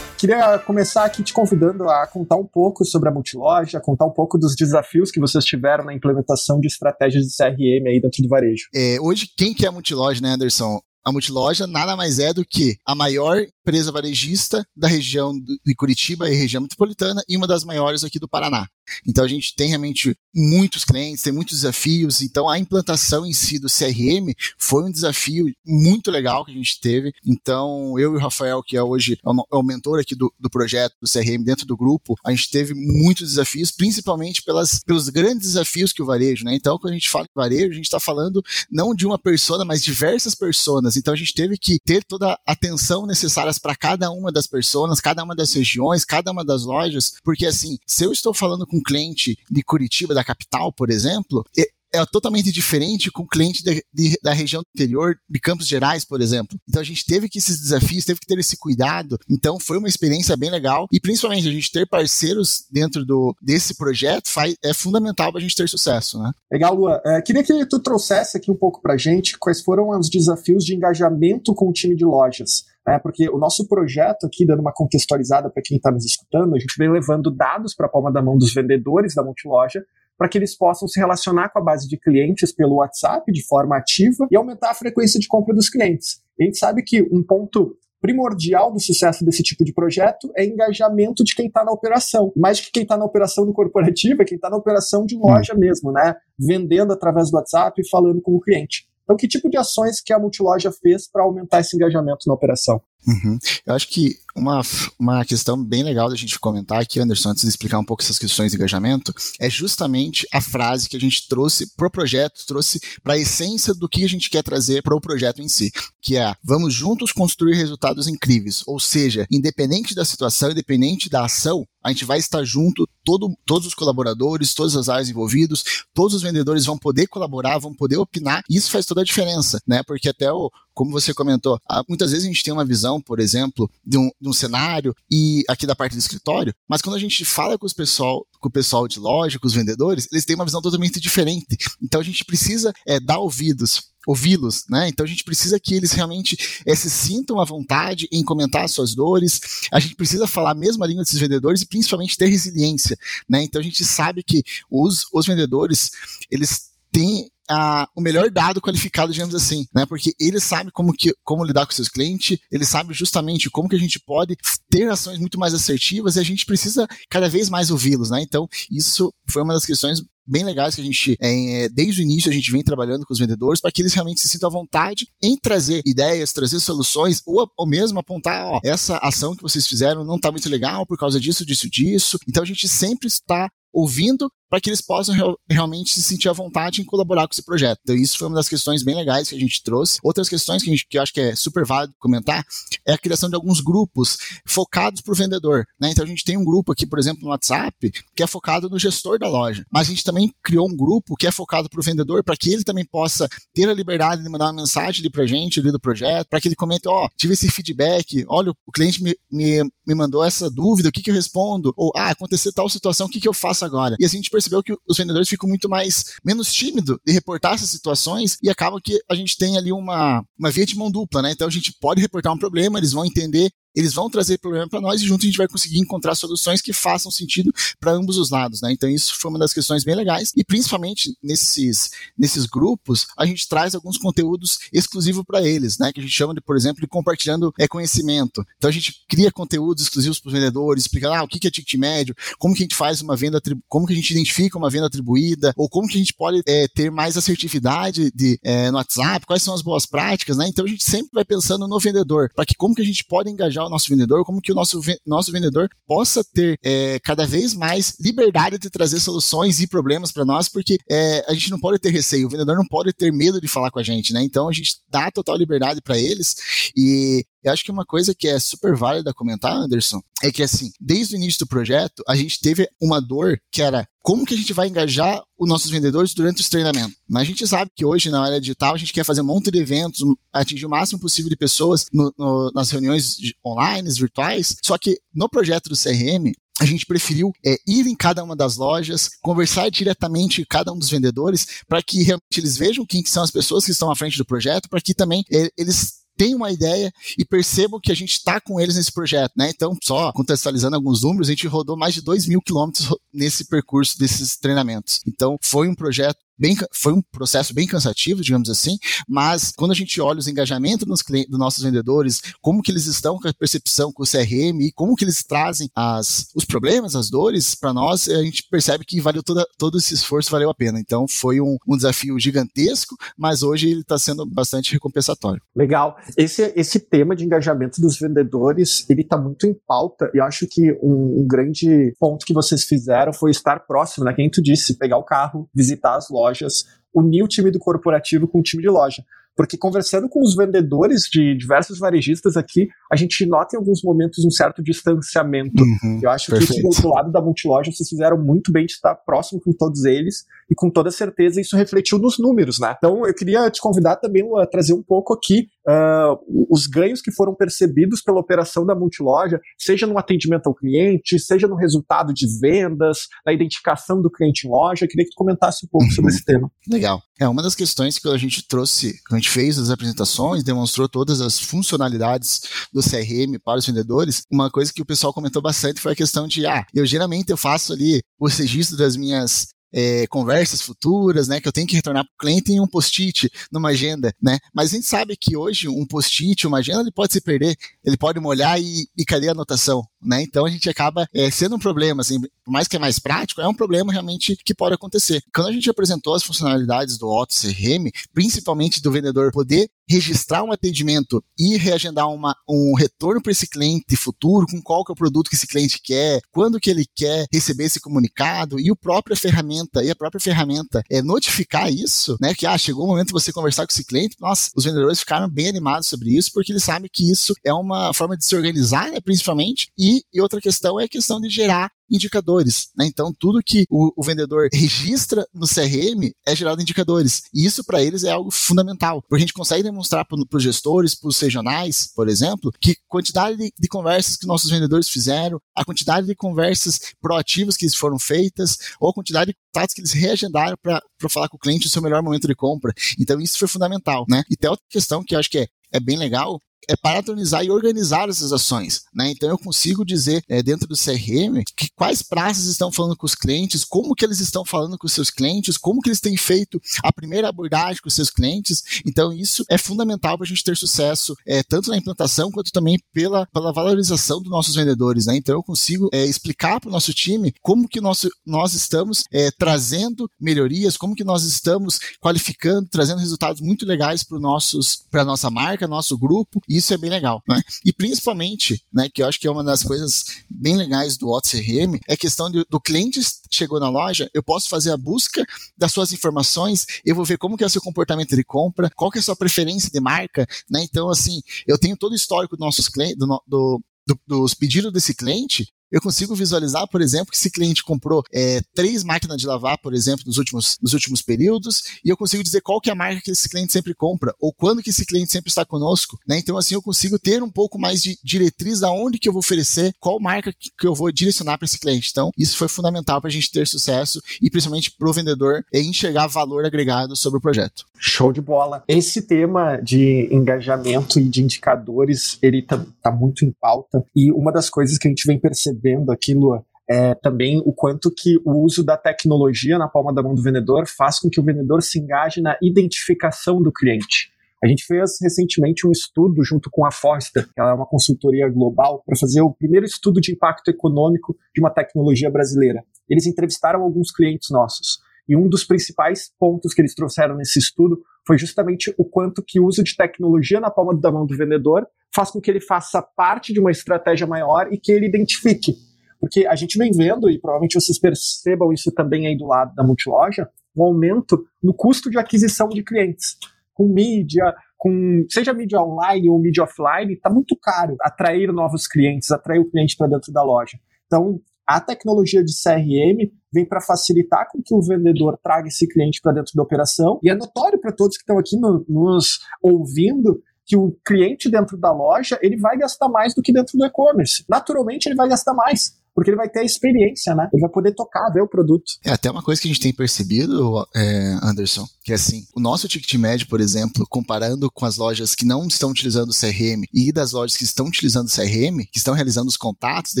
Queria 0.20 0.58
começar 0.58 1.06
aqui 1.06 1.22
te 1.22 1.32
convidando 1.32 1.88
a 1.88 2.06
contar 2.06 2.36
um 2.36 2.44
pouco 2.44 2.84
sobre 2.84 3.08
a 3.08 3.12
Multiloja, 3.12 3.80
contar 3.80 4.04
um 4.04 4.10
pouco 4.10 4.36
dos 4.36 4.54
desafios 4.54 5.10
que 5.10 5.18
vocês 5.18 5.42
tiveram 5.42 5.82
na 5.82 5.94
implementação 5.94 6.60
de 6.60 6.66
estratégias 6.66 7.24
de 7.24 7.34
CRM 7.34 7.88
aí 7.88 7.98
dentro 8.02 8.22
do 8.22 8.28
varejo. 8.28 8.64
É, 8.74 8.98
hoje, 9.00 9.30
quem 9.34 9.54
que 9.54 9.64
é 9.64 9.68
a 9.70 9.72
Multiloja, 9.72 10.20
né, 10.20 10.34
Anderson? 10.34 10.78
A 11.02 11.10
Multiloja 11.10 11.66
nada 11.66 11.96
mais 11.96 12.18
é 12.18 12.34
do 12.34 12.44
que 12.44 12.76
a 12.86 12.94
maior 12.94 13.38
empresa 13.60 13.92
varejista 13.92 14.66
da 14.76 14.88
região 14.88 15.38
de 15.38 15.74
Curitiba 15.74 16.30
e 16.30 16.34
região 16.34 16.62
metropolitana 16.62 17.22
e 17.28 17.36
uma 17.36 17.46
das 17.46 17.64
maiores 17.64 18.02
aqui 18.02 18.18
do 18.18 18.28
Paraná. 18.28 18.66
Então 19.06 19.24
a 19.24 19.28
gente 19.28 19.54
tem 19.54 19.68
realmente 19.68 20.16
muitos 20.34 20.84
clientes, 20.84 21.22
tem 21.22 21.32
muitos 21.32 21.60
desafios. 21.60 22.22
Então 22.22 22.48
a 22.48 22.58
implantação 22.58 23.24
em 23.24 23.32
si 23.32 23.58
do 23.58 23.68
CRM 23.68 24.32
foi 24.58 24.84
um 24.84 24.90
desafio 24.90 25.46
muito 25.64 26.10
legal 26.10 26.44
que 26.44 26.50
a 26.50 26.54
gente 26.54 26.80
teve. 26.80 27.12
Então 27.24 27.98
eu 27.98 28.14
e 28.14 28.16
o 28.16 28.20
Rafael, 28.20 28.62
que 28.62 28.76
é 28.76 28.82
hoje 28.82 29.18
é 29.24 29.56
o 29.56 29.62
mentor 29.62 30.00
aqui 30.00 30.14
do, 30.14 30.32
do 30.38 30.50
projeto 30.50 30.94
do 31.00 31.10
CRM 31.10 31.44
dentro 31.44 31.66
do 31.66 31.76
grupo, 31.76 32.14
a 32.24 32.30
gente 32.30 32.50
teve 32.50 32.74
muitos 32.74 33.28
desafios, 33.28 33.70
principalmente 33.70 34.42
pelas, 34.42 34.80
pelos 34.84 35.08
grandes 35.08 35.48
desafios 35.48 35.92
que 35.92 36.02
o 36.02 36.06
varejo, 36.06 36.44
né? 36.44 36.54
Então 36.54 36.78
quando 36.78 36.92
a 36.92 36.96
gente 36.96 37.10
fala 37.10 37.26
em 37.26 37.40
varejo, 37.40 37.70
a 37.70 37.76
gente 37.76 37.84
está 37.84 38.00
falando 38.00 38.42
não 38.70 38.94
de 38.94 39.06
uma 39.06 39.18
persona, 39.18 39.64
mas 39.64 39.82
diversas 39.82 40.34
personas. 40.34 40.96
Então 40.96 41.14
a 41.14 41.16
gente 41.16 41.34
teve 41.34 41.56
que 41.56 41.78
ter 41.84 42.02
toda 42.04 42.32
a 42.32 42.52
atenção 42.52 43.06
necessária 43.06 43.49
para 43.58 43.76
cada 43.76 44.10
uma 44.10 44.30
das 44.32 44.46
pessoas, 44.46 45.00
cada 45.00 45.22
uma 45.22 45.34
das 45.34 45.52
regiões, 45.52 46.04
cada 46.04 46.30
uma 46.32 46.44
das 46.44 46.64
lojas, 46.64 47.14
porque 47.24 47.46
assim, 47.46 47.78
se 47.86 48.04
eu 48.04 48.12
estou 48.12 48.34
falando 48.34 48.66
com 48.66 48.78
um 48.78 48.82
cliente 48.82 49.38
de 49.50 49.62
Curitiba, 49.62 50.14
da 50.14 50.24
capital, 50.24 50.72
por 50.72 50.90
exemplo, 50.90 51.44
é 51.92 52.04
totalmente 52.06 52.52
diferente 52.52 53.10
com 53.10 53.22
o 53.22 53.26
cliente 53.26 53.62
de, 53.62 53.84
de, 53.92 54.18
da 54.22 54.32
região 54.32 54.62
interior, 54.74 55.16
de 55.28 55.40
Campos 55.40 55.66
Gerais, 55.66 56.04
por 56.04 56.20
exemplo. 56.20 56.58
Então 56.68 56.80
a 56.80 56.84
gente 56.84 57.04
teve 57.04 57.28
que 57.28 57.38
esses 57.38 57.60
desafios, 57.60 58.04
teve 58.04 58.20
que 58.20 58.26
ter 58.26 58.38
esse 58.38 58.56
cuidado. 58.56 59.18
Então 59.28 59.58
foi 59.58 59.78
uma 59.78 59.88
experiência 59.88 60.36
bem 60.36 60.50
legal 60.50 60.86
e 60.92 61.00
principalmente 61.00 61.48
a 61.48 61.52
gente 61.52 61.70
ter 61.70 61.88
parceiros 61.88 62.64
dentro 62.70 63.04
do, 63.04 63.34
desse 63.42 63.74
projeto 63.74 64.28
faz, 64.28 64.54
é 64.62 64.72
fundamental 64.72 65.32
para 65.32 65.40
a 65.40 65.42
gente 65.42 65.56
ter 65.56 65.68
sucesso, 65.68 66.18
né? 66.22 66.32
Legal, 66.50 66.74
Lua. 66.74 67.00
É, 67.04 67.20
queria 67.22 67.42
que 67.42 67.66
tu 67.66 67.80
trouxesse 67.80 68.36
aqui 68.36 68.50
um 68.50 68.56
pouco 68.56 68.80
para 68.80 68.96
gente 68.96 69.38
quais 69.38 69.60
foram 69.60 69.90
os 69.90 70.08
desafios 70.08 70.64
de 70.64 70.74
engajamento 70.74 71.54
com 71.54 71.68
o 71.68 71.72
time 71.72 71.96
de 71.96 72.04
lojas. 72.04 72.64
É, 72.88 72.98
porque 72.98 73.28
o 73.28 73.38
nosso 73.38 73.68
projeto 73.68 74.26
aqui, 74.26 74.46
dando 74.46 74.60
uma 74.60 74.72
contextualizada 74.72 75.50
para 75.50 75.62
quem 75.62 75.76
está 75.76 75.90
nos 75.90 76.04
escutando, 76.04 76.54
a 76.54 76.58
gente 76.58 76.74
vem 76.78 76.90
levando 76.90 77.30
dados 77.30 77.74
para 77.74 77.86
a 77.86 77.88
palma 77.88 78.10
da 78.10 78.22
mão 78.22 78.38
dos 78.38 78.54
vendedores 78.54 79.14
da 79.14 79.22
multiloja 79.22 79.84
para 80.20 80.28
que 80.28 80.36
eles 80.36 80.54
possam 80.54 80.86
se 80.86 81.00
relacionar 81.00 81.48
com 81.48 81.58
a 81.58 81.62
base 81.62 81.88
de 81.88 81.98
clientes 81.98 82.52
pelo 82.52 82.76
WhatsApp 82.76 83.32
de 83.32 83.42
forma 83.46 83.76
ativa 83.78 84.26
e 84.30 84.36
aumentar 84.36 84.70
a 84.70 84.74
frequência 84.74 85.18
de 85.18 85.26
compra 85.26 85.54
dos 85.54 85.70
clientes. 85.70 86.20
A 86.38 86.44
gente 86.44 86.58
sabe 86.58 86.82
que 86.82 87.02
um 87.10 87.22
ponto 87.22 87.74
primordial 88.02 88.70
do 88.70 88.78
sucesso 88.78 89.24
desse 89.24 89.42
tipo 89.42 89.64
de 89.64 89.72
projeto 89.72 90.30
é 90.36 90.44
engajamento 90.44 91.24
de 91.24 91.34
quem 91.34 91.46
está 91.46 91.64
na 91.64 91.72
operação. 91.72 92.32
Mais 92.36 92.60
que 92.60 92.70
quem 92.70 92.82
está 92.82 92.98
na 92.98 93.04
operação 93.06 93.46
do 93.46 93.52
corporativo, 93.54 94.20
é 94.20 94.24
quem 94.26 94.36
está 94.36 94.50
na 94.50 94.58
operação 94.58 95.06
de 95.06 95.16
loja 95.16 95.54
mesmo, 95.54 95.90
né? 95.90 96.14
Vendendo 96.38 96.92
através 96.92 97.30
do 97.30 97.36
WhatsApp 97.36 97.80
e 97.80 97.88
falando 97.88 98.20
com 98.20 98.34
o 98.34 98.40
cliente. 98.40 98.89
Então, 99.10 99.16
que 99.16 99.26
tipo 99.26 99.50
de 99.50 99.58
ações 99.58 100.00
que 100.00 100.12
a 100.12 100.20
Multiloja 100.20 100.70
fez 100.70 101.10
para 101.10 101.24
aumentar 101.24 101.58
esse 101.58 101.74
engajamento 101.74 102.28
na 102.28 102.34
operação? 102.34 102.80
Uhum. 103.06 103.38
Eu 103.66 103.74
acho 103.74 103.88
que 103.88 104.18
uma, 104.34 104.62
uma 104.98 105.24
questão 105.24 105.62
bem 105.62 105.82
legal 105.82 106.08
da 106.08 106.16
gente 106.16 106.38
comentar 106.38 106.80
aqui, 106.80 107.00
Anderson, 107.00 107.30
antes 107.30 107.42
de 107.42 107.48
explicar 107.48 107.78
um 107.78 107.84
pouco 107.84 108.02
essas 108.02 108.18
questões 108.18 108.50
de 108.50 108.56
engajamento, 108.56 109.12
é 109.38 109.48
justamente 109.50 110.26
a 110.32 110.40
frase 110.40 110.88
que 110.88 110.96
a 110.96 111.00
gente 111.00 111.28
trouxe 111.28 111.66
para 111.76 111.86
o 111.86 111.90
projeto, 111.90 112.44
trouxe 112.46 112.80
para 113.02 113.14
a 113.14 113.18
essência 113.18 113.74
do 113.74 113.88
que 113.88 114.04
a 114.04 114.08
gente 114.08 114.30
quer 114.30 114.42
trazer 114.42 114.82
para 114.82 114.94
o 114.94 115.00
projeto 115.00 115.42
em 115.42 115.48
si, 115.48 115.72
que 116.00 116.16
é 116.16 116.34
vamos 116.42 116.74
juntos 116.74 117.12
construir 117.12 117.54
resultados 117.54 118.06
incríveis. 118.06 118.62
Ou 118.66 118.78
seja, 118.78 119.26
independente 119.30 119.94
da 119.94 120.04
situação, 120.04 120.50
independente 120.50 121.08
da 121.08 121.24
ação, 121.24 121.66
a 121.82 121.90
gente 121.90 122.04
vai 122.04 122.18
estar 122.18 122.44
junto, 122.44 122.86
todo, 123.02 123.34
todos 123.46 123.66
os 123.66 123.74
colaboradores, 123.74 124.54
todas 124.54 124.76
as 124.76 124.88
áreas 124.88 125.08
envolvidas, 125.08 125.64
todos 125.94 126.14
os 126.14 126.22
vendedores 126.22 126.66
vão 126.66 126.76
poder 126.76 127.06
colaborar, 127.06 127.58
vão 127.58 127.74
poder 127.74 127.96
opinar, 127.96 128.42
e 128.48 128.56
isso 128.56 128.70
faz 128.70 128.84
toda 128.84 129.00
a 129.00 129.04
diferença, 129.04 129.60
né? 129.66 129.82
Porque 129.82 130.08
até 130.08 130.30
o, 130.30 130.50
como 130.74 130.90
você 130.90 131.14
comentou, 131.14 131.58
muitas 131.88 132.10
vezes 132.10 132.26
a 132.26 132.28
gente 132.28 132.42
tem 132.42 132.52
uma 132.52 132.64
visão, 132.64 132.89
por 132.98 133.20
exemplo, 133.20 133.70
de 133.84 133.98
um, 133.98 134.10
de 134.18 134.28
um 134.28 134.32
cenário 134.32 134.94
e 135.10 135.44
aqui 135.48 135.66
da 135.66 135.76
parte 135.76 135.92
do 135.92 135.98
escritório, 135.98 136.54
mas 136.66 136.80
quando 136.80 136.96
a 136.96 136.98
gente 136.98 137.22
fala 137.26 137.58
com, 137.58 137.66
os 137.66 137.74
pessoal, 137.74 138.26
com 138.40 138.48
o 138.48 138.52
pessoal 138.52 138.88
de 138.88 138.98
loja, 138.98 139.38
com 139.38 139.46
os 139.46 139.52
vendedores, 139.52 140.08
eles 140.10 140.24
têm 140.24 140.34
uma 140.34 140.46
visão 140.46 140.62
totalmente 140.62 140.98
diferente. 140.98 141.58
Então 141.82 142.00
a 142.00 142.04
gente 142.04 142.24
precisa 142.24 142.72
é, 142.86 142.98
dar 142.98 143.18
ouvidos 143.18 143.90
ouvi-los, 144.06 144.64
né? 144.68 144.88
Então 144.88 145.04
a 145.04 145.08
gente 145.08 145.22
precisa 145.22 145.60
que 145.60 145.74
eles 145.74 145.92
realmente 145.92 146.62
é, 146.66 146.74
se 146.74 146.88
sintam 146.88 147.38
à 147.38 147.44
vontade 147.44 148.08
em 148.10 148.24
comentar 148.24 148.64
as 148.64 148.72
suas 148.72 148.94
dores. 148.94 149.40
A 149.70 149.78
gente 149.78 149.94
precisa 149.94 150.26
falar 150.26 150.52
a 150.52 150.54
mesma 150.54 150.86
língua 150.86 151.04
desses 151.04 151.20
vendedores 151.20 151.62
e 151.62 151.66
principalmente 151.66 152.16
ter 152.16 152.26
resiliência, 152.26 152.98
né? 153.28 153.42
Então 153.42 153.60
a 153.60 153.64
gente 153.64 153.84
sabe 153.84 154.22
que 154.22 154.42
os, 154.70 155.06
os 155.12 155.26
vendedores 155.26 155.90
eles 156.30 156.69
têm 157.00 157.30
a, 157.48 157.88
o 157.96 158.00
melhor 158.00 158.30
dado 158.30 158.60
qualificado, 158.60 159.12
digamos 159.12 159.34
assim, 159.34 159.66
né? 159.74 159.84
Porque 159.86 160.12
ele 160.20 160.38
sabe 160.38 160.70
como, 160.70 160.92
que, 160.92 161.12
como 161.24 161.44
lidar 161.44 161.66
com 161.66 161.72
seus 161.72 161.88
clientes, 161.88 162.38
ele 162.52 162.64
sabe 162.64 162.94
justamente 162.94 163.50
como 163.50 163.68
que 163.68 163.74
a 163.74 163.78
gente 163.78 163.98
pode 163.98 164.36
ter 164.70 164.88
ações 164.88 165.18
muito 165.18 165.38
mais 165.38 165.52
assertivas 165.52 166.14
e 166.14 166.20
a 166.20 166.22
gente 166.22 166.46
precisa 166.46 166.86
cada 167.08 167.28
vez 167.28 167.48
mais 167.48 167.70
ouvi-los, 167.70 168.10
né? 168.10 168.22
Então, 168.22 168.46
isso 168.70 169.12
foi 169.28 169.42
uma 169.42 169.54
das 169.54 169.66
questões 169.66 170.00
bem 170.24 170.44
legais 170.44 170.76
que 170.76 170.80
a 170.80 170.84
gente, 170.84 171.16
é, 171.20 171.68
desde 171.70 172.02
o 172.02 172.04
início, 172.04 172.30
a 172.30 172.34
gente 172.34 172.52
vem 172.52 172.62
trabalhando 172.62 173.04
com 173.04 173.12
os 173.12 173.18
vendedores 173.18 173.60
para 173.60 173.72
que 173.72 173.82
eles 173.82 173.94
realmente 173.94 174.20
se 174.20 174.28
sintam 174.28 174.48
à 174.48 174.52
vontade 174.52 175.08
em 175.20 175.36
trazer 175.36 175.82
ideias, 175.84 176.32
trazer 176.32 176.60
soluções, 176.60 177.20
ou, 177.26 177.50
ou 177.56 177.66
mesmo 177.66 177.98
apontar, 177.98 178.46
ó, 178.46 178.60
essa 178.62 178.98
ação 178.98 179.34
que 179.34 179.42
vocês 179.42 179.66
fizeram 179.66 180.04
não 180.04 180.16
está 180.16 180.30
muito 180.30 180.48
legal 180.48 180.86
por 180.86 180.96
causa 180.96 181.18
disso, 181.18 181.44
disso, 181.44 181.68
disso. 181.68 182.16
Então 182.28 182.44
a 182.44 182.46
gente 182.46 182.68
sempre 182.68 183.08
está 183.08 183.50
ouvindo 183.72 184.30
para 184.50 184.60
que 184.60 184.68
eles 184.68 184.80
possam 184.80 185.14
real, 185.14 185.38
realmente 185.48 185.94
se 185.94 186.02
sentir 186.02 186.28
à 186.28 186.32
vontade 186.32 186.82
em 186.82 186.84
colaborar 186.84 187.26
com 187.26 187.32
esse 187.32 187.42
projeto. 187.42 187.78
Então, 187.82 187.94
isso 187.94 188.18
foi 188.18 188.26
uma 188.26 188.36
das 188.36 188.48
questões 188.48 188.82
bem 188.82 188.96
legais 188.96 189.28
que 189.28 189.36
a 189.36 189.38
gente 189.38 189.62
trouxe. 189.62 189.98
Outras 190.02 190.28
questões 190.28 190.62
que, 190.62 190.70
gente, 190.70 190.86
que 190.88 190.98
eu 190.98 191.02
acho 191.02 191.12
que 191.12 191.20
é 191.20 191.36
super 191.36 191.64
válido 191.64 191.94
comentar 191.98 192.44
é 192.84 192.92
a 192.92 192.98
criação 192.98 193.28
de 193.28 193.36
alguns 193.36 193.60
grupos 193.60 194.18
focados 194.44 195.00
para 195.00 195.12
o 195.12 195.16
vendedor. 195.16 195.64
Né? 195.80 195.90
Então, 195.92 196.04
a 196.04 196.08
gente 196.08 196.24
tem 196.24 196.36
um 196.36 196.44
grupo 196.44 196.72
aqui, 196.72 196.84
por 196.84 196.98
exemplo, 196.98 197.22
no 197.22 197.30
WhatsApp, 197.30 197.92
que 198.14 198.22
é 198.22 198.26
focado 198.26 198.68
no 198.68 198.78
gestor 198.78 199.18
da 199.18 199.28
loja. 199.28 199.64
Mas 199.70 199.86
a 199.86 199.90
gente 199.90 200.04
também 200.04 200.34
criou 200.42 200.68
um 200.68 200.76
grupo 200.76 201.14
que 201.16 201.26
é 201.26 201.30
focado 201.30 201.68
para 201.70 201.80
o 201.80 201.82
vendedor, 201.82 202.24
para 202.24 202.36
que 202.36 202.52
ele 202.52 202.64
também 202.64 202.84
possa 202.84 203.28
ter 203.54 203.68
a 203.68 203.74
liberdade 203.74 204.22
de 204.22 204.28
mandar 204.28 204.46
uma 204.46 204.62
mensagem 204.62 205.00
ali 205.00 205.10
para 205.10 205.26
gente, 205.26 205.60
ali 205.60 205.70
do 205.70 205.78
projeto, 205.78 206.28
para 206.28 206.40
que 206.40 206.48
ele 206.48 206.56
comente, 206.56 206.88
ó, 206.88 207.04
oh, 207.04 207.08
tive 207.16 207.34
esse 207.34 207.48
feedback, 207.50 208.24
olha, 208.28 208.50
o 208.66 208.72
cliente 208.72 209.02
me, 209.02 209.16
me, 209.30 209.62
me 209.86 209.94
mandou 209.94 210.24
essa 210.24 210.50
dúvida, 210.50 210.88
o 210.88 210.92
que, 210.92 211.02
que 211.02 211.10
eu 211.10 211.14
respondo? 211.14 211.72
Ou, 211.76 211.92
ah, 211.94 212.10
aconteceu 212.10 212.52
tal 212.52 212.68
situação, 212.68 213.06
o 213.06 213.10
que, 213.10 213.20
que 213.20 213.28
eu 213.28 213.34
faço 213.34 213.64
agora? 213.64 213.96
E 214.00 214.04
a 214.04 214.08
gente 214.08 214.30
percebeu 214.40 214.62
que 214.62 214.74
os 214.88 214.96
vendedores 214.96 215.28
ficam 215.28 215.48
muito 215.48 215.68
mais 215.68 216.16
menos 216.24 216.52
tímidos 216.52 216.98
de 217.04 217.12
reportar 217.12 217.54
essas 217.54 217.70
situações 217.70 218.38
e 218.42 218.48
acaba 218.48 218.80
que 218.80 219.00
a 219.08 219.14
gente 219.14 219.36
tem 219.36 219.58
ali 219.58 219.72
uma, 219.72 220.24
uma 220.38 220.50
via 220.50 220.64
de 220.66 220.76
mão 220.76 220.90
dupla, 220.90 221.22
né? 221.22 221.32
Então 221.32 221.46
a 221.46 221.50
gente 221.50 221.72
pode 221.80 222.00
reportar 222.00 222.32
um 222.32 222.38
problema, 222.38 222.78
eles 222.78 222.92
vão 222.92 223.04
entender 223.04 223.50
eles 223.74 223.94
vão 223.94 224.10
trazer 224.10 224.38
problema 224.38 224.68
para 224.68 224.80
nós 224.80 225.00
e 225.00 225.06
junto 225.06 225.22
a 225.22 225.26
gente 225.26 225.38
vai 225.38 225.48
conseguir 225.48 225.78
encontrar 225.78 226.14
soluções 226.14 226.60
que 226.60 226.72
façam 226.72 227.10
sentido 227.10 227.52
para 227.78 227.92
ambos 227.92 228.18
os 228.18 228.30
lados, 228.30 228.60
né? 228.60 228.72
Então 228.72 228.88
isso 228.88 229.14
foi 229.18 229.30
uma 229.30 229.38
das 229.38 229.52
questões 229.52 229.84
bem 229.84 229.94
legais 229.94 230.32
e 230.36 230.44
principalmente 230.44 231.16
nesses 231.22 231.90
nesses 232.18 232.46
grupos 232.46 233.06
a 233.16 233.24
gente 233.26 233.48
traz 233.48 233.74
alguns 233.74 233.96
conteúdos 233.96 234.58
exclusivos 234.72 235.24
para 235.24 235.46
eles, 235.46 235.78
né? 235.78 235.92
Que 235.92 236.00
a 236.00 236.02
gente 236.02 236.14
chama 236.14 236.34
de, 236.34 236.40
por 236.40 236.56
exemplo, 236.56 236.80
de 236.80 236.86
compartilhando 236.86 237.52
é, 237.58 237.68
conhecimento. 237.68 238.44
Então 238.56 238.68
a 238.68 238.72
gente 238.72 239.04
cria 239.08 239.30
conteúdos 239.30 239.84
exclusivos 239.84 240.18
para 240.18 240.28
os 240.28 240.34
vendedores, 240.34 240.84
explica 240.84 241.16
ah, 241.16 241.22
o 241.22 241.28
que 241.28 241.46
é 241.46 241.50
ticket 241.50 241.74
médio, 241.74 242.14
como 242.38 242.54
que 242.54 242.62
a 242.62 242.64
gente 242.64 242.76
faz 242.76 243.00
uma 243.00 243.16
venda, 243.16 243.40
como 243.68 243.86
que 243.86 243.92
a 243.92 243.96
gente 243.96 244.10
identifica 244.10 244.58
uma 244.58 244.70
venda 244.70 244.86
atribuída, 244.86 245.52
ou 245.56 245.68
como 245.68 245.88
que 245.88 245.96
a 245.96 245.98
gente 245.98 246.14
pode 246.14 246.42
é, 246.46 246.66
ter 246.68 246.90
mais 246.90 247.16
assertividade 247.16 248.10
de, 248.14 248.38
é, 248.42 248.70
no 248.70 248.76
WhatsApp, 248.78 249.26
quais 249.26 249.42
são 249.42 249.54
as 249.54 249.62
boas 249.62 249.86
práticas, 249.86 250.36
né? 250.36 250.46
Então 250.48 250.64
a 250.64 250.68
gente 250.68 250.84
sempre 250.84 251.10
vai 251.12 251.24
pensando 251.24 251.66
no 251.66 251.78
vendedor, 251.78 252.30
para 252.34 252.44
que 252.44 252.54
como 252.54 252.74
que 252.74 252.82
a 252.82 252.84
gente 252.84 253.04
pode 253.04 253.30
engajar 253.30 253.59
o 253.64 253.70
nosso 253.70 253.88
vendedor, 253.88 254.24
como 254.24 254.40
que 254.40 254.52
o 254.52 254.54
nosso, 254.54 254.80
nosso 255.06 255.32
vendedor 255.32 255.68
possa 255.86 256.22
ter 256.24 256.58
é, 256.62 256.98
cada 257.00 257.26
vez 257.26 257.54
mais 257.54 257.96
liberdade 258.00 258.58
de 258.58 258.70
trazer 258.70 259.00
soluções 259.00 259.60
e 259.60 259.66
problemas 259.66 260.12
para 260.12 260.24
nós, 260.24 260.48
porque 260.48 260.78
é, 260.90 261.24
a 261.28 261.34
gente 261.34 261.50
não 261.50 261.58
pode 261.58 261.78
ter 261.78 261.90
receio, 261.90 262.26
o 262.26 262.30
vendedor 262.30 262.56
não 262.56 262.66
pode 262.66 262.92
ter 262.92 263.12
medo 263.12 263.40
de 263.40 263.48
falar 263.48 263.70
com 263.70 263.78
a 263.78 263.82
gente, 263.82 264.12
né? 264.12 264.22
Então 264.22 264.48
a 264.48 264.52
gente 264.52 264.76
dá 264.88 265.10
total 265.10 265.36
liberdade 265.36 265.80
para 265.80 265.98
eles 265.98 266.36
e 266.76 267.24
eu 267.42 267.52
acho 267.52 267.64
que 267.64 267.70
uma 267.70 267.84
coisa 267.84 268.14
que 268.14 268.28
é 268.28 268.38
super 268.38 268.76
válida 268.76 269.14
comentar, 269.14 269.52
Anderson, 269.52 270.00
é 270.22 270.30
que 270.30 270.42
assim, 270.42 270.70
desde 270.80 271.14
o 271.14 271.16
início 271.16 271.40
do 271.40 271.48
projeto, 271.48 272.02
a 272.06 272.14
gente 272.14 272.40
teve 272.40 272.68
uma 272.80 273.00
dor 273.00 273.38
que 273.50 273.62
era 273.62 273.86
como 274.02 274.24
que 274.24 274.34
a 274.34 274.36
gente 274.36 274.52
vai 274.52 274.68
engajar 274.68 275.22
os 275.38 275.48
nossos 275.48 275.70
vendedores 275.70 276.14
durante 276.14 276.40
os 276.40 276.48
treinamentos. 276.48 276.96
Mas 277.08 277.22
a 277.22 277.26
gente 277.26 277.46
sabe 277.46 277.70
que 277.74 277.84
hoje, 277.84 278.10
na 278.10 278.22
área 278.22 278.40
digital, 278.40 278.74
a 278.74 278.78
gente 278.78 278.92
quer 278.92 279.04
fazer 279.04 279.20
um 279.20 279.26
monte 279.26 279.50
de 279.50 279.58
eventos, 279.58 280.00
atingir 280.32 280.66
o 280.66 280.70
máximo 280.70 281.00
possível 281.00 281.30
de 281.30 281.36
pessoas 281.36 281.86
no, 281.92 282.12
no, 282.18 282.50
nas 282.54 282.70
reuniões 282.70 283.16
online, 283.44 283.90
virtuais, 283.90 284.56
só 284.64 284.78
que 284.78 284.98
no 285.14 285.28
projeto 285.28 285.68
do 285.68 285.76
CRM, 285.76 286.32
a 286.60 286.66
gente 286.66 286.84
preferiu 286.84 287.32
é, 287.44 287.56
ir 287.66 287.86
em 287.86 287.96
cada 287.96 288.22
uma 288.22 288.36
das 288.36 288.56
lojas, 288.56 289.08
conversar 289.22 289.70
diretamente 289.70 290.42
com 290.42 290.48
cada 290.50 290.70
um 290.70 290.78
dos 290.78 290.90
vendedores, 290.90 291.62
para 291.66 291.82
que 291.82 292.02
realmente 292.02 292.36
eles 292.36 292.58
vejam 292.58 292.84
quem 292.84 293.04
são 293.06 293.22
as 293.22 293.30
pessoas 293.30 293.64
que 293.64 293.70
estão 293.70 293.90
à 293.90 293.96
frente 293.96 294.18
do 294.18 294.26
projeto, 294.26 294.68
para 294.68 294.80
que 294.80 294.92
também 294.92 295.24
é, 295.32 295.50
eles 295.56 295.99
tenham 296.20 296.36
uma 296.36 296.52
ideia 296.52 296.92
e 297.16 297.24
percebam 297.24 297.80
que 297.80 297.90
a 297.90 297.94
gente 297.94 298.10
está 298.10 298.38
com 298.38 298.60
eles 298.60 298.76
nesse 298.76 298.92
projeto, 298.92 299.32
né? 299.34 299.48
Então, 299.48 299.74
só 299.82 300.12
contextualizando 300.12 300.76
alguns 300.76 301.02
números, 301.02 301.28
a 301.28 301.30
gente 301.30 301.46
rodou 301.46 301.78
mais 301.78 301.94
de 301.94 302.02
2 302.02 302.26
mil 302.26 302.42
quilômetros 302.42 302.94
nesse 303.10 303.46
percurso 303.46 303.98
desses 303.98 304.36
treinamentos. 304.36 305.00
Então, 305.06 305.38
foi 305.40 305.66
um 305.66 305.74
projeto 305.74 306.18
bem, 306.40 306.56
foi 306.72 306.94
um 306.94 307.02
processo 307.02 307.54
bem 307.54 307.66
cansativo, 307.66 308.22
digamos 308.22 308.48
assim, 308.48 308.78
mas 309.06 309.52
quando 309.56 309.72
a 309.72 309.74
gente 309.74 310.00
olha 310.00 310.18
os 310.18 310.26
engajamentos 310.26 310.86
dos, 310.86 311.02
dos 311.28 311.38
nossos 311.38 311.62
vendedores, 311.62 312.22
como 312.40 312.62
que 312.62 312.72
eles 312.72 312.86
estão 312.86 313.18
com 313.18 313.28
a 313.28 313.34
percepção 313.34 313.92
com 313.92 314.02
o 314.02 314.06
CRM 314.06 314.60
e 314.62 314.72
como 314.72 314.96
que 314.96 315.04
eles 315.04 315.22
trazem 315.22 315.68
as, 315.74 316.28
os 316.34 316.44
problemas, 316.44 316.96
as 316.96 317.10
dores 317.10 317.54
para 317.54 317.74
nós, 317.74 318.08
a 318.08 318.22
gente 318.22 318.44
percebe 318.50 318.84
que 318.84 319.00
valeu 319.00 319.22
toda, 319.22 319.46
todo 319.58 319.78
esse 319.78 319.92
esforço 319.92 320.30
valeu 320.30 320.48
a 320.48 320.54
pena. 320.54 320.80
Então 320.80 321.06
foi 321.06 321.40
um, 321.40 321.56
um 321.68 321.76
desafio 321.76 322.18
gigantesco, 322.18 322.96
mas 323.18 323.42
hoje 323.42 323.68
ele 323.68 323.80
está 323.80 323.98
sendo 323.98 324.24
bastante 324.24 324.72
recompensatório. 324.72 325.42
Legal. 325.54 325.96
Esse, 326.16 326.52
esse 326.56 326.80
tema 326.80 327.14
de 327.14 327.24
engajamento 327.24 327.80
dos 327.80 327.98
vendedores, 327.98 328.88
ele 328.88 329.02
está 329.02 329.18
muito 329.18 329.46
em 329.46 329.54
pauta 329.66 330.10
e 330.14 330.20
acho 330.20 330.46
que 330.46 330.72
um, 330.82 331.20
um 331.20 331.26
grande 331.26 331.94
ponto 331.98 332.24
que 332.24 332.32
vocês 332.32 332.64
fizeram 332.64 333.12
foi 333.12 333.30
estar 333.30 333.60
próximo, 333.66 334.04
né? 334.04 334.14
Quem 334.14 334.30
tu 334.30 334.42
disse, 334.42 334.78
pegar 334.78 334.96
o 334.96 335.04
carro, 335.04 335.48
visitar 335.54 335.96
as 335.96 336.08
lojas, 336.08 336.29
lojas, 336.30 336.64
unir 336.94 337.22
o 337.22 337.28
time 337.28 337.50
do 337.50 337.58
corporativo 337.58 338.26
com 338.26 338.40
o 338.40 338.42
time 338.42 338.62
de 338.62 338.68
loja. 338.68 339.04
Porque 339.36 339.56
conversando 339.56 340.08
com 340.08 340.20
os 340.22 340.34
vendedores 340.34 341.02
de 341.10 341.36
diversos 341.36 341.78
varejistas 341.78 342.36
aqui, 342.36 342.68
a 342.92 342.96
gente 342.96 343.24
nota 343.26 343.56
em 343.56 343.58
alguns 343.58 343.82
momentos 343.82 344.24
um 344.24 344.30
certo 344.30 344.62
distanciamento. 344.62 345.62
Uhum, 345.62 346.00
Eu 346.02 346.10
acho 346.10 346.30
perfeito. 346.30 346.62
que 346.62 346.68
isso, 346.68 346.82
do 346.82 346.90
lado 346.90 347.10
da 347.10 347.22
multiloja, 347.22 347.70
vocês 347.70 347.88
fizeram 347.88 348.22
muito 348.22 348.52
bem 348.52 348.66
de 348.66 348.72
estar 348.72 348.94
próximo 348.94 349.40
com 349.40 349.52
todos 349.52 349.84
eles 349.84 350.24
e 350.50 350.54
com 350.54 350.70
toda 350.70 350.90
certeza 350.90 351.40
isso 351.40 351.56
refletiu 351.56 351.98
nos 351.98 352.18
números, 352.18 352.58
né? 352.58 352.74
Então 352.76 353.06
eu 353.06 353.14
queria 353.14 353.50
te 353.50 353.60
convidar 353.60 353.96
também 353.96 354.22
a 354.38 354.46
trazer 354.46 354.74
um 354.74 354.82
pouco 354.82 355.14
aqui 355.14 355.46
uh, 355.66 356.46
os 356.50 356.66
ganhos 356.66 357.00
que 357.00 357.12
foram 357.12 357.34
percebidos 357.34 358.02
pela 358.02 358.20
operação 358.20 358.66
da 358.66 358.74
multiloja, 358.74 359.40
seja 359.58 359.86
no 359.86 359.96
atendimento 359.98 360.48
ao 360.48 360.54
cliente, 360.54 361.18
seja 361.18 361.46
no 361.46 361.56
resultado 361.56 362.12
de 362.12 362.26
vendas, 362.40 363.06
na 363.24 363.32
identificação 363.32 364.02
do 364.02 364.10
cliente 364.10 364.46
em 364.46 364.50
loja. 364.50 364.84
Eu 364.84 364.88
queria 364.88 365.04
que 365.04 365.12
tu 365.12 365.16
comentasse 365.16 365.64
um 365.64 365.68
pouco 365.68 365.86
uhum. 365.86 365.92
sobre 365.92 366.10
esse 366.10 366.24
tema. 366.24 366.50
Legal. 366.68 367.00
É 367.20 367.28
uma 367.28 367.42
das 367.42 367.54
questões 367.54 367.98
que 367.98 368.08
a 368.08 368.16
gente 368.16 368.48
trouxe, 368.48 368.94
que 369.06 369.14
a 369.14 369.16
gente 369.16 369.28
fez 369.28 369.58
as 369.58 369.68
apresentações, 369.68 370.42
demonstrou 370.42 370.88
todas 370.88 371.20
as 371.20 371.38
funcionalidades 371.38 372.40
do 372.72 372.82
CRM 372.82 373.38
para 373.44 373.58
os 373.58 373.66
vendedores. 373.66 374.22
Uma 374.30 374.50
coisa 374.50 374.72
que 374.72 374.80
o 374.80 374.86
pessoal 374.86 375.12
comentou 375.12 375.42
bastante 375.42 375.82
foi 375.82 375.92
a 375.92 375.96
questão 375.96 376.26
de, 376.26 376.46
ah, 376.46 376.64
eu 376.72 376.86
geralmente 376.86 377.30
eu 377.30 377.36
faço 377.36 377.74
ali 377.74 378.00
o 378.18 378.26
registro 378.26 378.78
das 378.78 378.96
minhas 378.96 379.48
é, 379.72 380.06
conversas 380.06 380.60
futuras, 380.60 381.28
né, 381.28 381.40
que 381.40 381.48
eu 381.48 381.52
tenho 381.52 381.66
que 381.66 381.76
retornar 381.76 382.04
para 382.04 382.12
o 382.12 382.18
cliente 382.18 382.52
em 382.52 382.60
um 382.60 382.66
post-it, 382.66 383.30
numa 383.50 383.70
agenda, 383.70 384.14
né? 384.20 384.38
Mas 384.54 384.72
a 384.72 384.76
gente 384.76 384.86
sabe 384.86 385.16
que 385.16 385.36
hoje 385.36 385.68
um 385.68 385.86
post-it, 385.86 386.46
uma 386.46 386.58
agenda, 386.58 386.82
ele 386.82 386.92
pode 386.92 387.12
se 387.12 387.20
perder, 387.20 387.56
ele 387.84 387.96
pode 387.96 388.20
molhar 388.20 388.60
e, 388.60 388.88
e 388.96 389.04
cadê 389.04 389.28
a 389.28 389.32
anotação, 389.32 389.82
né? 390.02 390.22
Então 390.22 390.44
a 390.44 390.50
gente 390.50 390.68
acaba 390.68 391.06
é, 391.14 391.30
sendo 391.30 391.56
um 391.56 391.58
problema, 391.58 392.02
assim, 392.02 392.20
por 392.20 392.52
mais 392.52 392.66
que 392.66 392.76
é 392.76 392.78
mais 392.78 392.98
prático, 392.98 393.40
é 393.40 393.48
um 393.48 393.54
problema 393.54 393.92
realmente 393.92 394.36
que 394.44 394.54
pode 394.54 394.74
acontecer. 394.74 395.22
Quando 395.34 395.48
a 395.48 395.52
gente 395.52 395.70
apresentou 395.70 396.14
as 396.14 396.22
funcionalidades 396.22 396.98
do 396.98 397.06
Auto 397.08 397.34
CRM, 397.34 397.90
principalmente 398.12 398.82
do 398.82 398.90
vendedor 398.90 399.30
poder 399.32 399.70
registrar 399.88 400.44
um 400.44 400.52
atendimento 400.52 401.22
e 401.36 401.56
reagendar 401.56 402.08
uma, 402.08 402.36
um 402.48 402.74
retorno 402.74 403.20
para 403.20 403.32
esse 403.32 403.48
cliente 403.48 403.96
futuro, 403.96 404.46
com 404.46 404.62
qual 404.62 404.84
que 404.84 404.92
é 404.92 404.94
o 404.94 404.96
produto 404.96 405.28
que 405.28 405.34
esse 405.34 405.48
cliente 405.48 405.80
quer, 405.82 406.20
quando 406.30 406.60
que 406.60 406.70
ele 406.70 406.86
quer 406.94 407.26
receber 407.32 407.64
esse 407.64 407.80
comunicado 407.80 408.58
e 408.60 408.70
o 408.70 408.76
própria 408.76 409.16
ferramenta 409.16 409.59
e 409.82 409.90
a 409.90 409.96
própria 409.96 410.20
ferramenta 410.20 410.82
é 410.90 411.02
notificar 411.02 411.72
isso, 411.72 412.16
né? 412.20 412.34
Que 412.34 412.46
ah, 412.46 412.56
chegou 412.56 412.84
o 412.84 412.88
momento 412.88 413.08
de 413.08 413.12
você 413.12 413.32
conversar 413.32 413.66
com 413.66 413.72
esse 413.72 413.84
cliente. 413.84 414.16
Nossa, 414.20 414.50
os 414.54 414.64
vendedores 414.64 415.00
ficaram 415.00 415.28
bem 415.28 415.48
animados 415.48 415.88
sobre 415.88 416.10
isso 416.16 416.30
porque 416.32 416.52
eles 416.52 416.64
sabem 416.64 416.90
que 416.92 417.10
isso 417.10 417.34
é 417.44 417.52
uma 417.52 417.92
forma 417.92 418.16
de 418.16 418.24
se 418.24 418.34
organizar, 418.36 418.90
né, 418.90 419.00
principalmente. 419.00 419.70
E, 419.78 420.02
e 420.12 420.20
outra 420.20 420.40
questão 420.40 420.78
é 420.78 420.84
a 420.84 420.88
questão 420.88 421.20
de 421.20 421.28
gerar 421.28 421.70
indicadores. 421.90 422.68
Né? 422.76 422.86
Então, 422.86 423.12
tudo 423.12 423.42
que 423.44 423.64
o, 423.68 423.92
o, 423.96 424.02
vendedor 424.02 424.48
registra 424.52 425.26
no 425.34 425.46
CRM 425.46 426.10
é 426.26 426.36
gerado 426.36 426.62
indicadores. 426.62 427.22
E 427.34 427.44
isso, 427.44 427.64
para 427.64 427.82
eles, 427.82 428.04
é 428.04 428.10
algo 428.10 428.30
fundamental. 428.30 429.02
Porque 429.02 429.16
a 429.16 429.18
gente 429.18 429.32
consegue 429.32 429.62
demonstrar 429.62 430.04
para 430.04 430.18
os 430.32 430.42
gestores, 430.42 430.94
para 430.94 431.08
os 431.08 431.18
regionais, 431.18 431.90
por 431.94 432.08
exemplo, 432.08 432.52
que 432.60 432.76
quantidade 432.88 433.36
de, 433.36 433.52
de, 433.58 433.68
conversas 433.68 434.16
que 434.16 434.26
nossos 434.26 434.50
vendedores 434.50 434.88
fizeram, 434.88 435.40
a 435.54 435.64
quantidade 435.64 436.06
de 436.06 436.14
conversas 436.14 436.78
proativas 437.00 437.56
que 437.56 437.68
foram 437.70 437.98
feitas, 437.98 438.58
ou 438.80 438.90
a 438.90 438.94
quantidade 438.94 439.32
de 439.32 439.36
contatos 439.52 439.74
que 439.74 439.80
eles 439.80 439.92
reagendaram 439.92 440.56
para 440.62 440.82
falar 441.08 441.28
com 441.28 441.36
o 441.36 441.40
cliente 441.40 441.66
o 441.66 441.70
seu 441.70 441.82
melhor 441.82 442.02
momento 442.02 442.28
de 442.28 442.34
compra. 442.34 442.72
Então, 442.98 443.20
isso 443.20 443.38
foi 443.38 443.48
fundamental. 443.48 444.04
Né? 444.08 444.22
E 444.30 444.36
tem 444.36 444.50
outra 444.50 444.64
questão 444.68 445.02
que 445.02 445.14
eu 445.14 445.18
acho 445.18 445.30
que 445.30 445.38
é, 445.38 445.46
é 445.72 445.80
bem 445.80 445.96
legal, 445.96 446.40
é 446.68 446.76
padronizar 446.76 447.44
e 447.44 447.50
organizar 447.50 448.08
essas 448.08 448.32
ações. 448.32 448.82
Né? 448.94 449.10
Então 449.10 449.28
eu 449.28 449.38
consigo 449.38 449.84
dizer 449.84 450.22
é, 450.28 450.42
dentro 450.42 450.66
do 450.66 450.76
CRM 450.76 451.42
que 451.56 451.68
quais 451.74 452.02
praças 452.02 452.44
estão 452.44 452.70
falando 452.70 452.96
com 452.96 453.06
os 453.06 453.14
clientes, 453.14 453.64
como 453.64 453.94
que 453.94 454.04
eles 454.04 454.20
estão 454.20 454.44
falando 454.44 454.78
com 454.78 454.86
os 454.86 454.92
seus 454.92 455.10
clientes, 455.10 455.56
como 455.56 455.80
que 455.80 455.88
eles 455.88 456.00
têm 456.00 456.16
feito 456.16 456.60
a 456.82 456.92
primeira 456.92 457.28
abordagem 457.28 457.80
com 457.82 457.88
os 457.88 457.94
seus 457.94 458.10
clientes. 458.10 458.62
Então 458.86 459.12
isso 459.12 459.44
é 459.48 459.58
fundamental 459.58 460.16
para 460.16 460.24
a 460.24 460.28
gente 460.28 460.44
ter 460.44 460.56
sucesso 460.56 461.14
é, 461.26 461.42
tanto 461.42 461.70
na 461.70 461.76
implantação 461.76 462.30
quanto 462.30 462.52
também 462.52 462.78
pela, 462.92 463.26
pela 463.26 463.52
valorização 463.52 464.20
dos 464.20 464.30
nossos 464.30 464.54
vendedores. 464.54 465.06
Né? 465.06 465.16
Então 465.16 465.34
eu 465.34 465.42
consigo 465.42 465.88
é, 465.92 466.04
explicar 466.04 466.60
para 466.60 466.68
o 466.68 466.72
nosso 466.72 466.92
time 466.92 467.32
como 467.40 467.68
que 467.68 467.80
nosso, 467.80 468.08
nós 468.26 468.54
estamos 468.54 469.04
é, 469.12 469.30
trazendo 469.30 470.10
melhorias, 470.20 470.76
como 470.76 470.94
que 470.94 471.04
nós 471.04 471.24
estamos 471.24 471.78
qualificando, 472.00 472.68
trazendo 472.70 472.98
resultados 472.98 473.40
muito 473.40 473.66
legais 473.66 474.02
para 474.02 475.02
a 475.02 475.04
nossa 475.04 475.30
marca, 475.30 475.66
nosso 475.66 475.96
grupo 475.96 476.40
isso 476.56 476.74
é 476.74 476.78
bem 476.78 476.90
legal, 476.90 477.22
né? 477.28 477.40
E 477.64 477.72
principalmente, 477.72 478.64
né, 478.72 478.88
que 478.92 479.02
eu 479.02 479.06
acho 479.06 479.20
que 479.20 479.26
é 479.26 479.30
uma 479.30 479.44
das 479.44 479.62
coisas 479.62 480.04
bem 480.28 480.56
legais 480.56 480.96
do 480.96 481.08
Otto 481.08 481.30
CRM, 481.30 481.78
é 481.88 481.94
a 481.94 481.96
questão 481.96 482.30
de, 482.30 482.44
do 482.50 482.60
cliente 482.60 483.00
chegou 483.30 483.60
na 483.60 483.68
loja, 483.68 484.10
eu 484.12 484.22
posso 484.22 484.48
fazer 484.48 484.72
a 484.72 484.76
busca 484.76 485.24
das 485.56 485.72
suas 485.72 485.92
informações, 485.92 486.66
eu 486.84 486.94
vou 486.94 487.04
ver 487.04 487.18
como 487.18 487.36
que 487.36 487.44
é 487.44 487.46
o 487.46 487.50
seu 487.50 487.62
comportamento 487.62 488.16
de 488.16 488.24
compra, 488.24 488.70
qual 488.74 488.90
que 488.90 488.98
é 488.98 489.00
a 489.00 489.02
sua 489.02 489.16
preferência 489.16 489.70
de 489.70 489.80
marca, 489.80 490.26
né? 490.50 490.62
Então, 490.64 490.88
assim, 490.90 491.22
eu 491.46 491.56
tenho 491.58 491.76
todo 491.76 491.92
o 491.92 491.96
histórico 491.96 492.36
dos 492.36 492.44
nossos 492.44 492.68
clientes, 492.68 492.96
do, 492.98 493.22
do, 493.26 493.62
dos 494.06 494.34
pedidos 494.34 494.72
desse 494.72 494.94
cliente, 494.94 495.52
eu 495.70 495.80
consigo 495.80 496.14
visualizar, 496.14 496.66
por 496.68 496.80
exemplo, 496.80 497.10
que 497.10 497.16
esse 497.16 497.30
cliente 497.30 497.62
comprou 497.62 498.02
é, 498.12 498.40
três 498.54 498.82
máquinas 498.82 499.18
de 499.18 499.26
lavar, 499.26 499.58
por 499.58 499.72
exemplo, 499.72 500.04
nos 500.06 500.18
últimos, 500.18 500.58
nos 500.60 500.72
últimos 500.72 501.00
períodos, 501.00 501.62
e 501.84 501.88
eu 501.88 501.96
consigo 501.96 502.24
dizer 502.24 502.40
qual 502.40 502.60
que 502.60 502.68
é 502.68 502.72
a 502.72 502.76
marca 502.76 503.00
que 503.00 503.10
esse 503.10 503.28
cliente 503.28 503.52
sempre 503.52 503.74
compra, 503.74 504.14
ou 504.20 504.32
quando 504.32 504.62
que 504.62 504.70
esse 504.70 504.84
cliente 504.84 505.12
sempre 505.12 505.28
está 505.28 505.44
conosco, 505.44 505.98
né? 506.06 506.18
Então, 506.18 506.36
assim, 506.36 506.54
eu 506.54 506.62
consigo 506.62 506.98
ter 506.98 507.22
um 507.22 507.30
pouco 507.30 507.58
mais 507.58 507.82
de 507.82 507.98
diretriz 508.02 508.60
da 508.60 508.70
onde 508.70 508.98
que 508.98 509.08
eu 509.08 509.12
vou 509.12 509.20
oferecer, 509.20 509.72
qual 509.78 510.00
marca 510.00 510.32
que 510.32 510.66
eu 510.66 510.74
vou 510.74 510.90
direcionar 510.90 511.38
para 511.38 511.46
esse 511.46 511.58
cliente. 511.58 511.88
Então, 511.90 512.10
isso 512.18 512.36
foi 512.36 512.48
fundamental 512.48 513.00
para 513.00 513.08
a 513.08 513.12
gente 513.12 513.30
ter 513.30 513.46
sucesso 513.46 514.02
e 514.20 514.30
principalmente 514.30 514.70
para 514.72 514.88
o 514.88 514.92
vendedor 514.92 515.44
enxergar 515.54 516.06
valor 516.06 516.44
agregado 516.44 516.96
sobre 516.96 517.18
o 517.18 517.22
projeto. 517.22 517.64
Show 517.78 518.12
de 518.12 518.20
bola. 518.20 518.64
Esse 518.66 519.02
tema 519.02 519.56
de 519.56 520.08
engajamento 520.10 520.98
e 520.98 521.04
de 521.04 521.22
indicadores, 521.22 522.18
ele 522.20 522.42
tá, 522.42 522.64
tá 522.82 522.90
muito 522.90 523.24
em 523.24 523.32
pauta. 523.40 523.84
E 523.94 524.10
uma 524.12 524.32
das 524.32 524.50
coisas 524.50 524.76
que 524.76 524.88
a 524.88 524.90
gente 524.90 525.06
vem 525.06 525.18
percebendo 525.18 525.59
aqui, 525.90 526.14
Lua, 526.14 526.44
é 526.68 526.94
também 526.94 527.42
o 527.44 527.52
quanto 527.52 527.90
que 527.90 528.16
o 528.24 528.44
uso 528.44 528.64
da 528.64 528.76
tecnologia 528.76 529.58
na 529.58 529.68
palma 529.68 529.92
da 529.92 530.02
mão 530.02 530.14
do 530.14 530.22
vendedor 530.22 530.68
faz 530.68 531.00
com 531.00 531.08
que 531.10 531.18
o 531.18 531.24
vendedor 531.24 531.62
se 531.62 531.80
engaje 531.80 532.20
na 532.20 532.38
identificação 532.40 533.42
do 533.42 533.52
cliente. 533.52 534.12
A 534.42 534.46
gente 534.46 534.64
fez 534.64 534.92
recentemente 535.02 535.66
um 535.66 535.70
estudo 535.70 536.24
junto 536.24 536.48
com 536.50 536.64
a 536.64 536.70
Forster, 536.70 537.26
que 537.26 537.40
é 537.40 537.44
uma 537.44 537.66
consultoria 537.66 538.28
global, 538.28 538.82
para 538.86 538.96
fazer 538.96 539.20
o 539.20 539.34
primeiro 539.34 539.66
estudo 539.66 540.00
de 540.00 540.12
impacto 540.12 540.48
econômico 540.48 541.14
de 541.34 541.40
uma 541.40 541.50
tecnologia 541.50 542.10
brasileira. 542.10 542.62
Eles 542.88 543.06
entrevistaram 543.06 543.62
alguns 543.62 543.90
clientes 543.90 544.30
nossos. 544.30 544.78
E 545.10 545.16
um 545.16 545.28
dos 545.28 545.42
principais 545.42 546.12
pontos 546.20 546.54
que 546.54 546.62
eles 546.62 546.72
trouxeram 546.72 547.16
nesse 547.16 547.40
estudo 547.40 547.82
foi 548.06 548.16
justamente 548.16 548.72
o 548.78 548.84
quanto 548.84 549.24
que 549.26 549.40
o 549.40 549.44
uso 549.44 549.64
de 549.64 549.74
tecnologia 549.76 550.38
na 550.38 550.52
palma 550.52 550.72
da 550.72 550.92
mão 550.92 551.04
do 551.04 551.16
vendedor 551.16 551.66
faz 551.92 552.12
com 552.12 552.20
que 552.20 552.30
ele 552.30 552.40
faça 552.40 552.80
parte 552.80 553.32
de 553.32 553.40
uma 553.40 553.50
estratégia 553.50 554.06
maior 554.06 554.46
e 554.52 554.56
que 554.56 554.70
ele 554.70 554.86
identifique. 554.86 555.56
Porque 555.98 556.24
a 556.28 556.36
gente 556.36 556.56
vem 556.56 556.70
vendo, 556.70 557.10
e 557.10 557.18
provavelmente 557.18 557.54
vocês 557.54 557.76
percebam 557.76 558.52
isso 558.52 558.70
também 558.70 559.08
aí 559.08 559.18
do 559.18 559.26
lado 559.26 559.52
da 559.56 559.64
multiloja, 559.64 560.28
um 560.56 560.62
aumento 560.62 561.26
no 561.42 561.52
custo 561.52 561.90
de 561.90 561.98
aquisição 561.98 562.48
de 562.48 562.62
clientes. 562.62 563.16
Com 563.52 563.66
mídia, 563.66 564.32
com 564.56 565.04
seja 565.10 565.34
mídia 565.34 565.60
online 565.60 566.08
ou 566.08 566.20
mídia 566.20 566.44
offline, 566.44 566.94
está 566.94 567.10
muito 567.10 567.36
caro 567.36 567.76
atrair 567.80 568.32
novos 568.32 568.68
clientes, 568.68 569.10
atrair 569.10 569.40
o 569.40 569.50
cliente 569.50 569.76
para 569.76 569.88
dentro 569.88 570.12
da 570.12 570.22
loja. 570.22 570.56
Então, 570.86 571.20
a 571.56 571.60
tecnologia 571.60 572.22
de 572.22 572.32
CRM 572.32 573.10
vem 573.32 573.44
para 573.44 573.60
facilitar 573.60 574.28
com 574.30 574.40
que 574.40 574.54
o 574.54 574.62
vendedor 574.62 575.18
traga 575.20 575.48
esse 575.48 575.66
cliente 575.66 576.00
para 576.00 576.12
dentro 576.12 576.32
da 576.36 576.42
operação. 576.44 577.00
E 577.02 577.10
é 577.10 577.14
notório 577.14 577.60
para 577.60 577.72
todos 577.72 577.96
que 577.96 578.02
estão 578.02 578.18
aqui 578.18 578.36
no, 578.36 578.64
nos 578.68 579.18
ouvindo 579.42 580.22
que 580.46 580.56
o 580.56 580.76
cliente 580.84 581.28
dentro 581.28 581.56
da 581.56 581.72
loja 581.72 582.18
ele 582.22 582.36
vai 582.36 582.56
gastar 582.56 582.88
mais 582.88 583.14
do 583.14 583.22
que 583.22 583.32
dentro 583.32 583.58
do 583.58 583.66
e-commerce. 583.66 584.24
Naturalmente 584.28 584.86
ele 584.86 584.94
vai 584.94 585.08
gastar 585.08 585.34
mais 585.34 585.79
porque 585.94 586.10
ele 586.10 586.16
vai 586.16 586.28
ter 586.28 586.40
a 586.40 586.44
experiência, 586.44 587.14
né? 587.14 587.28
Ele 587.32 587.42
vai 587.42 587.50
poder 587.50 587.74
tocar, 587.74 588.10
ver 588.12 588.22
o 588.22 588.28
produto. 588.28 588.64
É 588.84 588.90
até 588.90 589.10
uma 589.10 589.22
coisa 589.22 589.40
que 589.40 589.48
a 589.48 589.50
gente 589.50 589.60
tem 589.60 589.72
percebido, 589.72 590.66
é, 590.74 591.18
Anderson, 591.22 591.66
que 591.82 591.92
é 591.92 591.94
assim, 591.94 592.24
o 592.34 592.40
nosso 592.40 592.68
ticket 592.68 592.94
médio, 592.94 593.28
por 593.28 593.40
exemplo, 593.40 593.86
comparando 593.88 594.50
com 594.50 594.64
as 594.64 594.76
lojas 594.76 595.14
que 595.14 595.24
não 595.24 595.46
estão 595.46 595.70
utilizando 595.70 596.10
o 596.10 596.14
CRM 596.14 596.64
e 596.72 596.92
das 596.92 597.12
lojas 597.12 597.36
que 597.36 597.44
estão 597.44 597.66
utilizando 597.66 598.08
o 598.08 598.10
CRM, 598.10 598.64
que 598.70 598.78
estão 598.78 598.94
realizando 598.94 599.28
os 599.28 599.36
contatos 599.36 599.92
de 599.92 600.00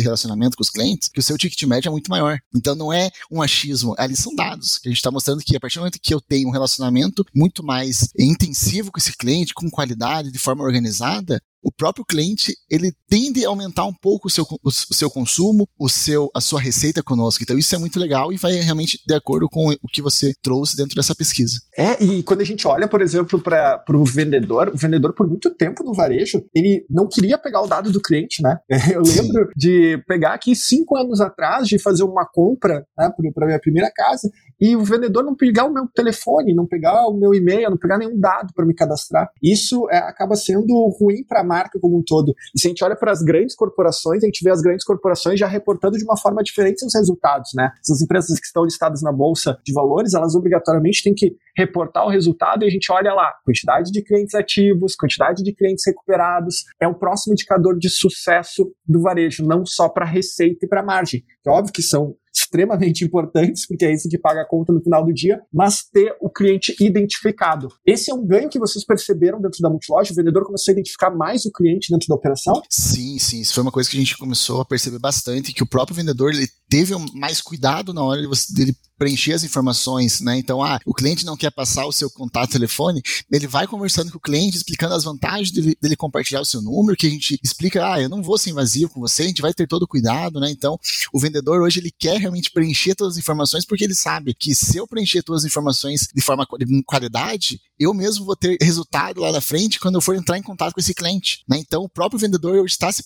relacionamento 0.00 0.56
com 0.56 0.62
os 0.62 0.70
clientes, 0.70 1.08
que 1.08 1.20
o 1.20 1.22
seu 1.22 1.36
ticket 1.36 1.62
médio 1.64 1.88
é 1.88 1.92
muito 1.92 2.10
maior. 2.10 2.38
Então 2.54 2.74
não 2.74 2.92
é 2.92 3.10
um 3.30 3.42
achismo, 3.42 3.94
ali 3.98 4.16
são 4.16 4.34
dados, 4.34 4.78
que 4.78 4.88
a 4.88 4.90
gente 4.90 4.98
está 4.98 5.10
mostrando 5.10 5.42
que 5.42 5.56
a 5.56 5.60
partir 5.60 5.76
do 5.76 5.80
momento 5.80 5.98
que 6.00 6.14
eu 6.14 6.20
tenho 6.20 6.48
um 6.48 6.52
relacionamento 6.52 7.24
muito 7.34 7.64
mais 7.64 8.08
intensivo 8.18 8.92
com 8.92 8.98
esse 8.98 9.16
cliente, 9.16 9.54
com 9.54 9.70
qualidade, 9.70 10.30
de 10.30 10.38
forma 10.38 10.64
organizada, 10.64 11.40
o 11.62 11.72
próprio 11.72 12.04
cliente 12.04 12.54
ele 12.70 12.92
tende 13.08 13.44
a 13.44 13.48
aumentar 13.48 13.84
um 13.84 13.92
pouco 13.92 14.28
o 14.28 14.30
seu, 14.30 14.44
o, 14.44 14.68
o, 14.68 14.94
seu 14.94 15.10
consumo, 15.10 15.68
o 15.78 15.88
seu, 15.88 16.30
a 16.34 16.40
sua 16.40 16.60
receita 16.60 17.02
conosco. 17.02 17.42
Então 17.42 17.58
isso 17.58 17.74
é 17.74 17.78
muito 17.78 17.98
legal 17.98 18.32
e 18.32 18.36
vai 18.36 18.52
realmente 18.52 18.98
de 19.06 19.14
acordo 19.14 19.48
com 19.48 19.68
o 19.70 19.88
que 19.92 20.02
você 20.02 20.32
trouxe 20.42 20.76
dentro 20.76 20.94
dessa 20.94 21.14
pesquisa. 21.14 21.58
É, 21.76 22.02
e 22.02 22.22
quando 22.22 22.40
a 22.40 22.44
gente 22.44 22.66
olha, 22.66 22.88
por 22.88 23.00
exemplo, 23.02 23.40
para 23.40 23.82
o 23.90 24.04
vendedor, 24.04 24.70
o 24.74 24.76
vendedor 24.76 25.12
por 25.14 25.26
muito 25.26 25.50
tempo 25.54 25.84
no 25.84 25.94
varejo, 25.94 26.42
ele 26.54 26.84
não 26.88 27.08
queria 27.08 27.38
pegar 27.38 27.62
o 27.62 27.66
dado 27.66 27.90
do 27.90 28.00
cliente, 28.00 28.42
né? 28.42 28.58
Eu 28.92 29.02
lembro 29.02 29.44
Sim. 29.44 29.52
de 29.56 30.02
pegar 30.06 30.34
aqui 30.34 30.54
cinco 30.54 30.96
anos 30.96 31.20
atrás, 31.20 31.68
de 31.68 31.78
fazer 31.78 32.02
uma 32.02 32.26
compra 32.26 32.86
né, 32.96 33.10
para 33.34 33.46
minha 33.46 33.60
primeira 33.60 33.90
casa, 33.94 34.30
e 34.60 34.76
o 34.76 34.84
vendedor 34.84 35.24
não 35.24 35.34
pegar 35.34 35.64
o 35.64 35.72
meu 35.72 35.86
telefone, 35.94 36.54
não 36.54 36.66
pegar 36.66 37.06
o 37.08 37.14
meu 37.14 37.34
e-mail, 37.34 37.70
não 37.70 37.78
pegar 37.78 37.98
nenhum 37.98 38.18
dado 38.18 38.52
para 38.54 38.66
me 38.66 38.74
cadastrar. 38.74 39.30
Isso 39.42 39.88
é, 39.90 39.98
acaba 39.98 40.36
sendo 40.36 40.74
ruim 41.00 41.24
para 41.26 41.40
a 41.40 41.44
marca 41.50 41.78
como 41.80 41.98
um 41.98 42.02
todo. 42.06 42.32
E 42.54 42.60
se 42.60 42.68
a 42.68 42.70
gente 42.70 42.84
olha 42.84 42.96
para 42.96 43.10
as 43.10 43.22
grandes 43.22 43.56
corporações, 43.56 44.22
a 44.22 44.26
gente 44.26 44.44
vê 44.44 44.50
as 44.50 44.60
grandes 44.60 44.84
corporações 44.84 45.38
já 45.38 45.46
reportando 45.46 45.98
de 45.98 46.04
uma 46.04 46.16
forma 46.16 46.42
diferente 46.42 46.80
seus 46.80 46.94
resultados, 46.94 47.50
né? 47.54 47.70
Essas 47.82 48.00
empresas 48.00 48.38
que 48.38 48.46
estão 48.46 48.64
listadas 48.64 49.02
na 49.02 49.12
bolsa 49.12 49.58
de 49.64 49.72
valores, 49.72 50.14
elas 50.14 50.34
obrigatoriamente 50.34 51.02
têm 51.02 51.14
que 51.14 51.36
reportar 51.56 52.06
o 52.06 52.10
resultado 52.10 52.64
e 52.64 52.66
a 52.66 52.70
gente 52.70 52.90
olha 52.92 53.12
lá, 53.12 53.32
quantidade 53.44 53.90
de 53.90 54.02
clientes 54.02 54.34
ativos, 54.34 54.94
quantidade 54.94 55.42
de 55.42 55.52
clientes 55.52 55.84
recuperados, 55.86 56.64
é 56.80 56.86
o 56.86 56.94
próximo 56.94 57.32
indicador 57.32 57.76
de 57.78 57.90
sucesso 57.90 58.72
do 58.86 59.02
varejo, 59.02 59.44
não 59.44 59.66
só 59.66 59.88
para 59.88 60.06
receita 60.06 60.64
e 60.64 60.68
para 60.68 60.82
margem. 60.82 61.24
É 61.44 61.50
óbvio 61.50 61.72
que 61.72 61.82
são 61.82 62.14
extremamente 62.32 63.04
importantes, 63.04 63.66
porque 63.66 63.84
é 63.84 63.92
isso 63.92 64.08
que 64.08 64.18
paga 64.18 64.42
a 64.42 64.46
conta 64.46 64.72
no 64.72 64.82
final 64.82 65.04
do 65.04 65.12
dia, 65.12 65.40
mas 65.52 65.84
ter 65.92 66.16
o 66.20 66.30
cliente 66.30 66.74
identificado. 66.80 67.68
Esse 67.84 68.10
é 68.10 68.14
um 68.14 68.26
ganho 68.26 68.48
que 68.48 68.58
vocês 68.58 68.84
perceberam 68.84 69.40
dentro 69.40 69.60
da 69.60 69.70
multiloja? 69.70 70.12
O 70.12 70.16
vendedor 70.16 70.44
começou 70.44 70.72
a 70.72 70.74
identificar 70.74 71.10
mais 71.10 71.44
o 71.44 71.52
cliente 71.52 71.90
dentro 71.90 72.08
da 72.08 72.14
operação? 72.14 72.60
Sim, 72.68 73.18
sim. 73.18 73.40
Isso 73.40 73.54
foi 73.54 73.62
uma 73.62 73.72
coisa 73.72 73.88
que 73.88 73.96
a 73.96 74.00
gente 74.00 74.16
começou 74.16 74.60
a 74.60 74.64
perceber 74.64 74.98
bastante, 74.98 75.52
que 75.52 75.62
o 75.62 75.68
próprio 75.68 75.96
vendedor 75.96 76.32
ele 76.32 76.48
teve 76.68 76.94
mais 77.14 77.40
cuidado 77.40 77.92
na 77.92 78.02
hora 78.02 78.20
dele 78.54 78.74
preencher 79.00 79.32
as 79.32 79.42
informações, 79.42 80.20
né? 80.20 80.36
Então, 80.36 80.62
ah, 80.62 80.78
o 80.84 80.92
cliente 80.92 81.24
não 81.24 81.34
quer 81.34 81.50
passar 81.50 81.86
o 81.86 81.92
seu 81.92 82.10
contato 82.10 82.50
telefone, 82.50 83.00
ele 83.32 83.46
vai 83.46 83.66
conversando 83.66 84.12
com 84.12 84.18
o 84.18 84.20
cliente, 84.20 84.58
explicando 84.58 84.94
as 84.94 85.04
vantagens 85.04 85.50
dele, 85.50 85.74
dele, 85.80 85.96
compartilhar 85.96 86.42
o 86.42 86.44
seu 86.44 86.60
número, 86.60 86.94
que 86.94 87.06
a 87.06 87.10
gente 87.10 87.40
explica, 87.42 87.94
ah, 87.94 87.98
eu 87.98 88.10
não 88.10 88.22
vou 88.22 88.36
ser 88.36 88.50
invasivo 88.50 88.92
com 88.92 89.00
você, 89.00 89.22
a 89.22 89.26
gente 89.26 89.40
vai 89.40 89.54
ter 89.54 89.66
todo 89.66 89.84
o 89.84 89.88
cuidado, 89.88 90.38
né? 90.38 90.50
Então, 90.50 90.78
o 91.14 91.18
vendedor 91.18 91.62
hoje 91.62 91.80
ele 91.80 91.90
quer 91.90 92.20
realmente 92.20 92.50
preencher 92.50 92.94
todas 92.94 93.14
as 93.14 93.18
informações 93.18 93.64
porque 93.64 93.84
ele 93.84 93.94
sabe 93.94 94.34
que 94.34 94.54
se 94.54 94.76
eu 94.76 94.86
preencher 94.86 95.22
todas 95.22 95.44
as 95.44 95.46
informações 95.50 96.06
de 96.14 96.20
forma 96.20 96.46
de 96.58 96.82
qualidade, 96.82 97.58
eu 97.78 97.94
mesmo 97.94 98.26
vou 98.26 98.36
ter 98.36 98.58
resultado 98.60 99.22
lá 99.22 99.32
na 99.32 99.40
frente 99.40 99.80
quando 99.80 99.94
eu 99.94 100.02
for 100.02 100.14
entrar 100.14 100.36
em 100.36 100.42
contato 100.42 100.74
com 100.74 100.80
esse 100.80 100.92
cliente, 100.92 101.42
né? 101.48 101.56
Então, 101.56 101.82
o 101.82 101.88
próprio 101.88 102.20
vendedor 102.20 102.56
hoje 102.56 102.74
está 102.74 102.92
se, 102.92 103.02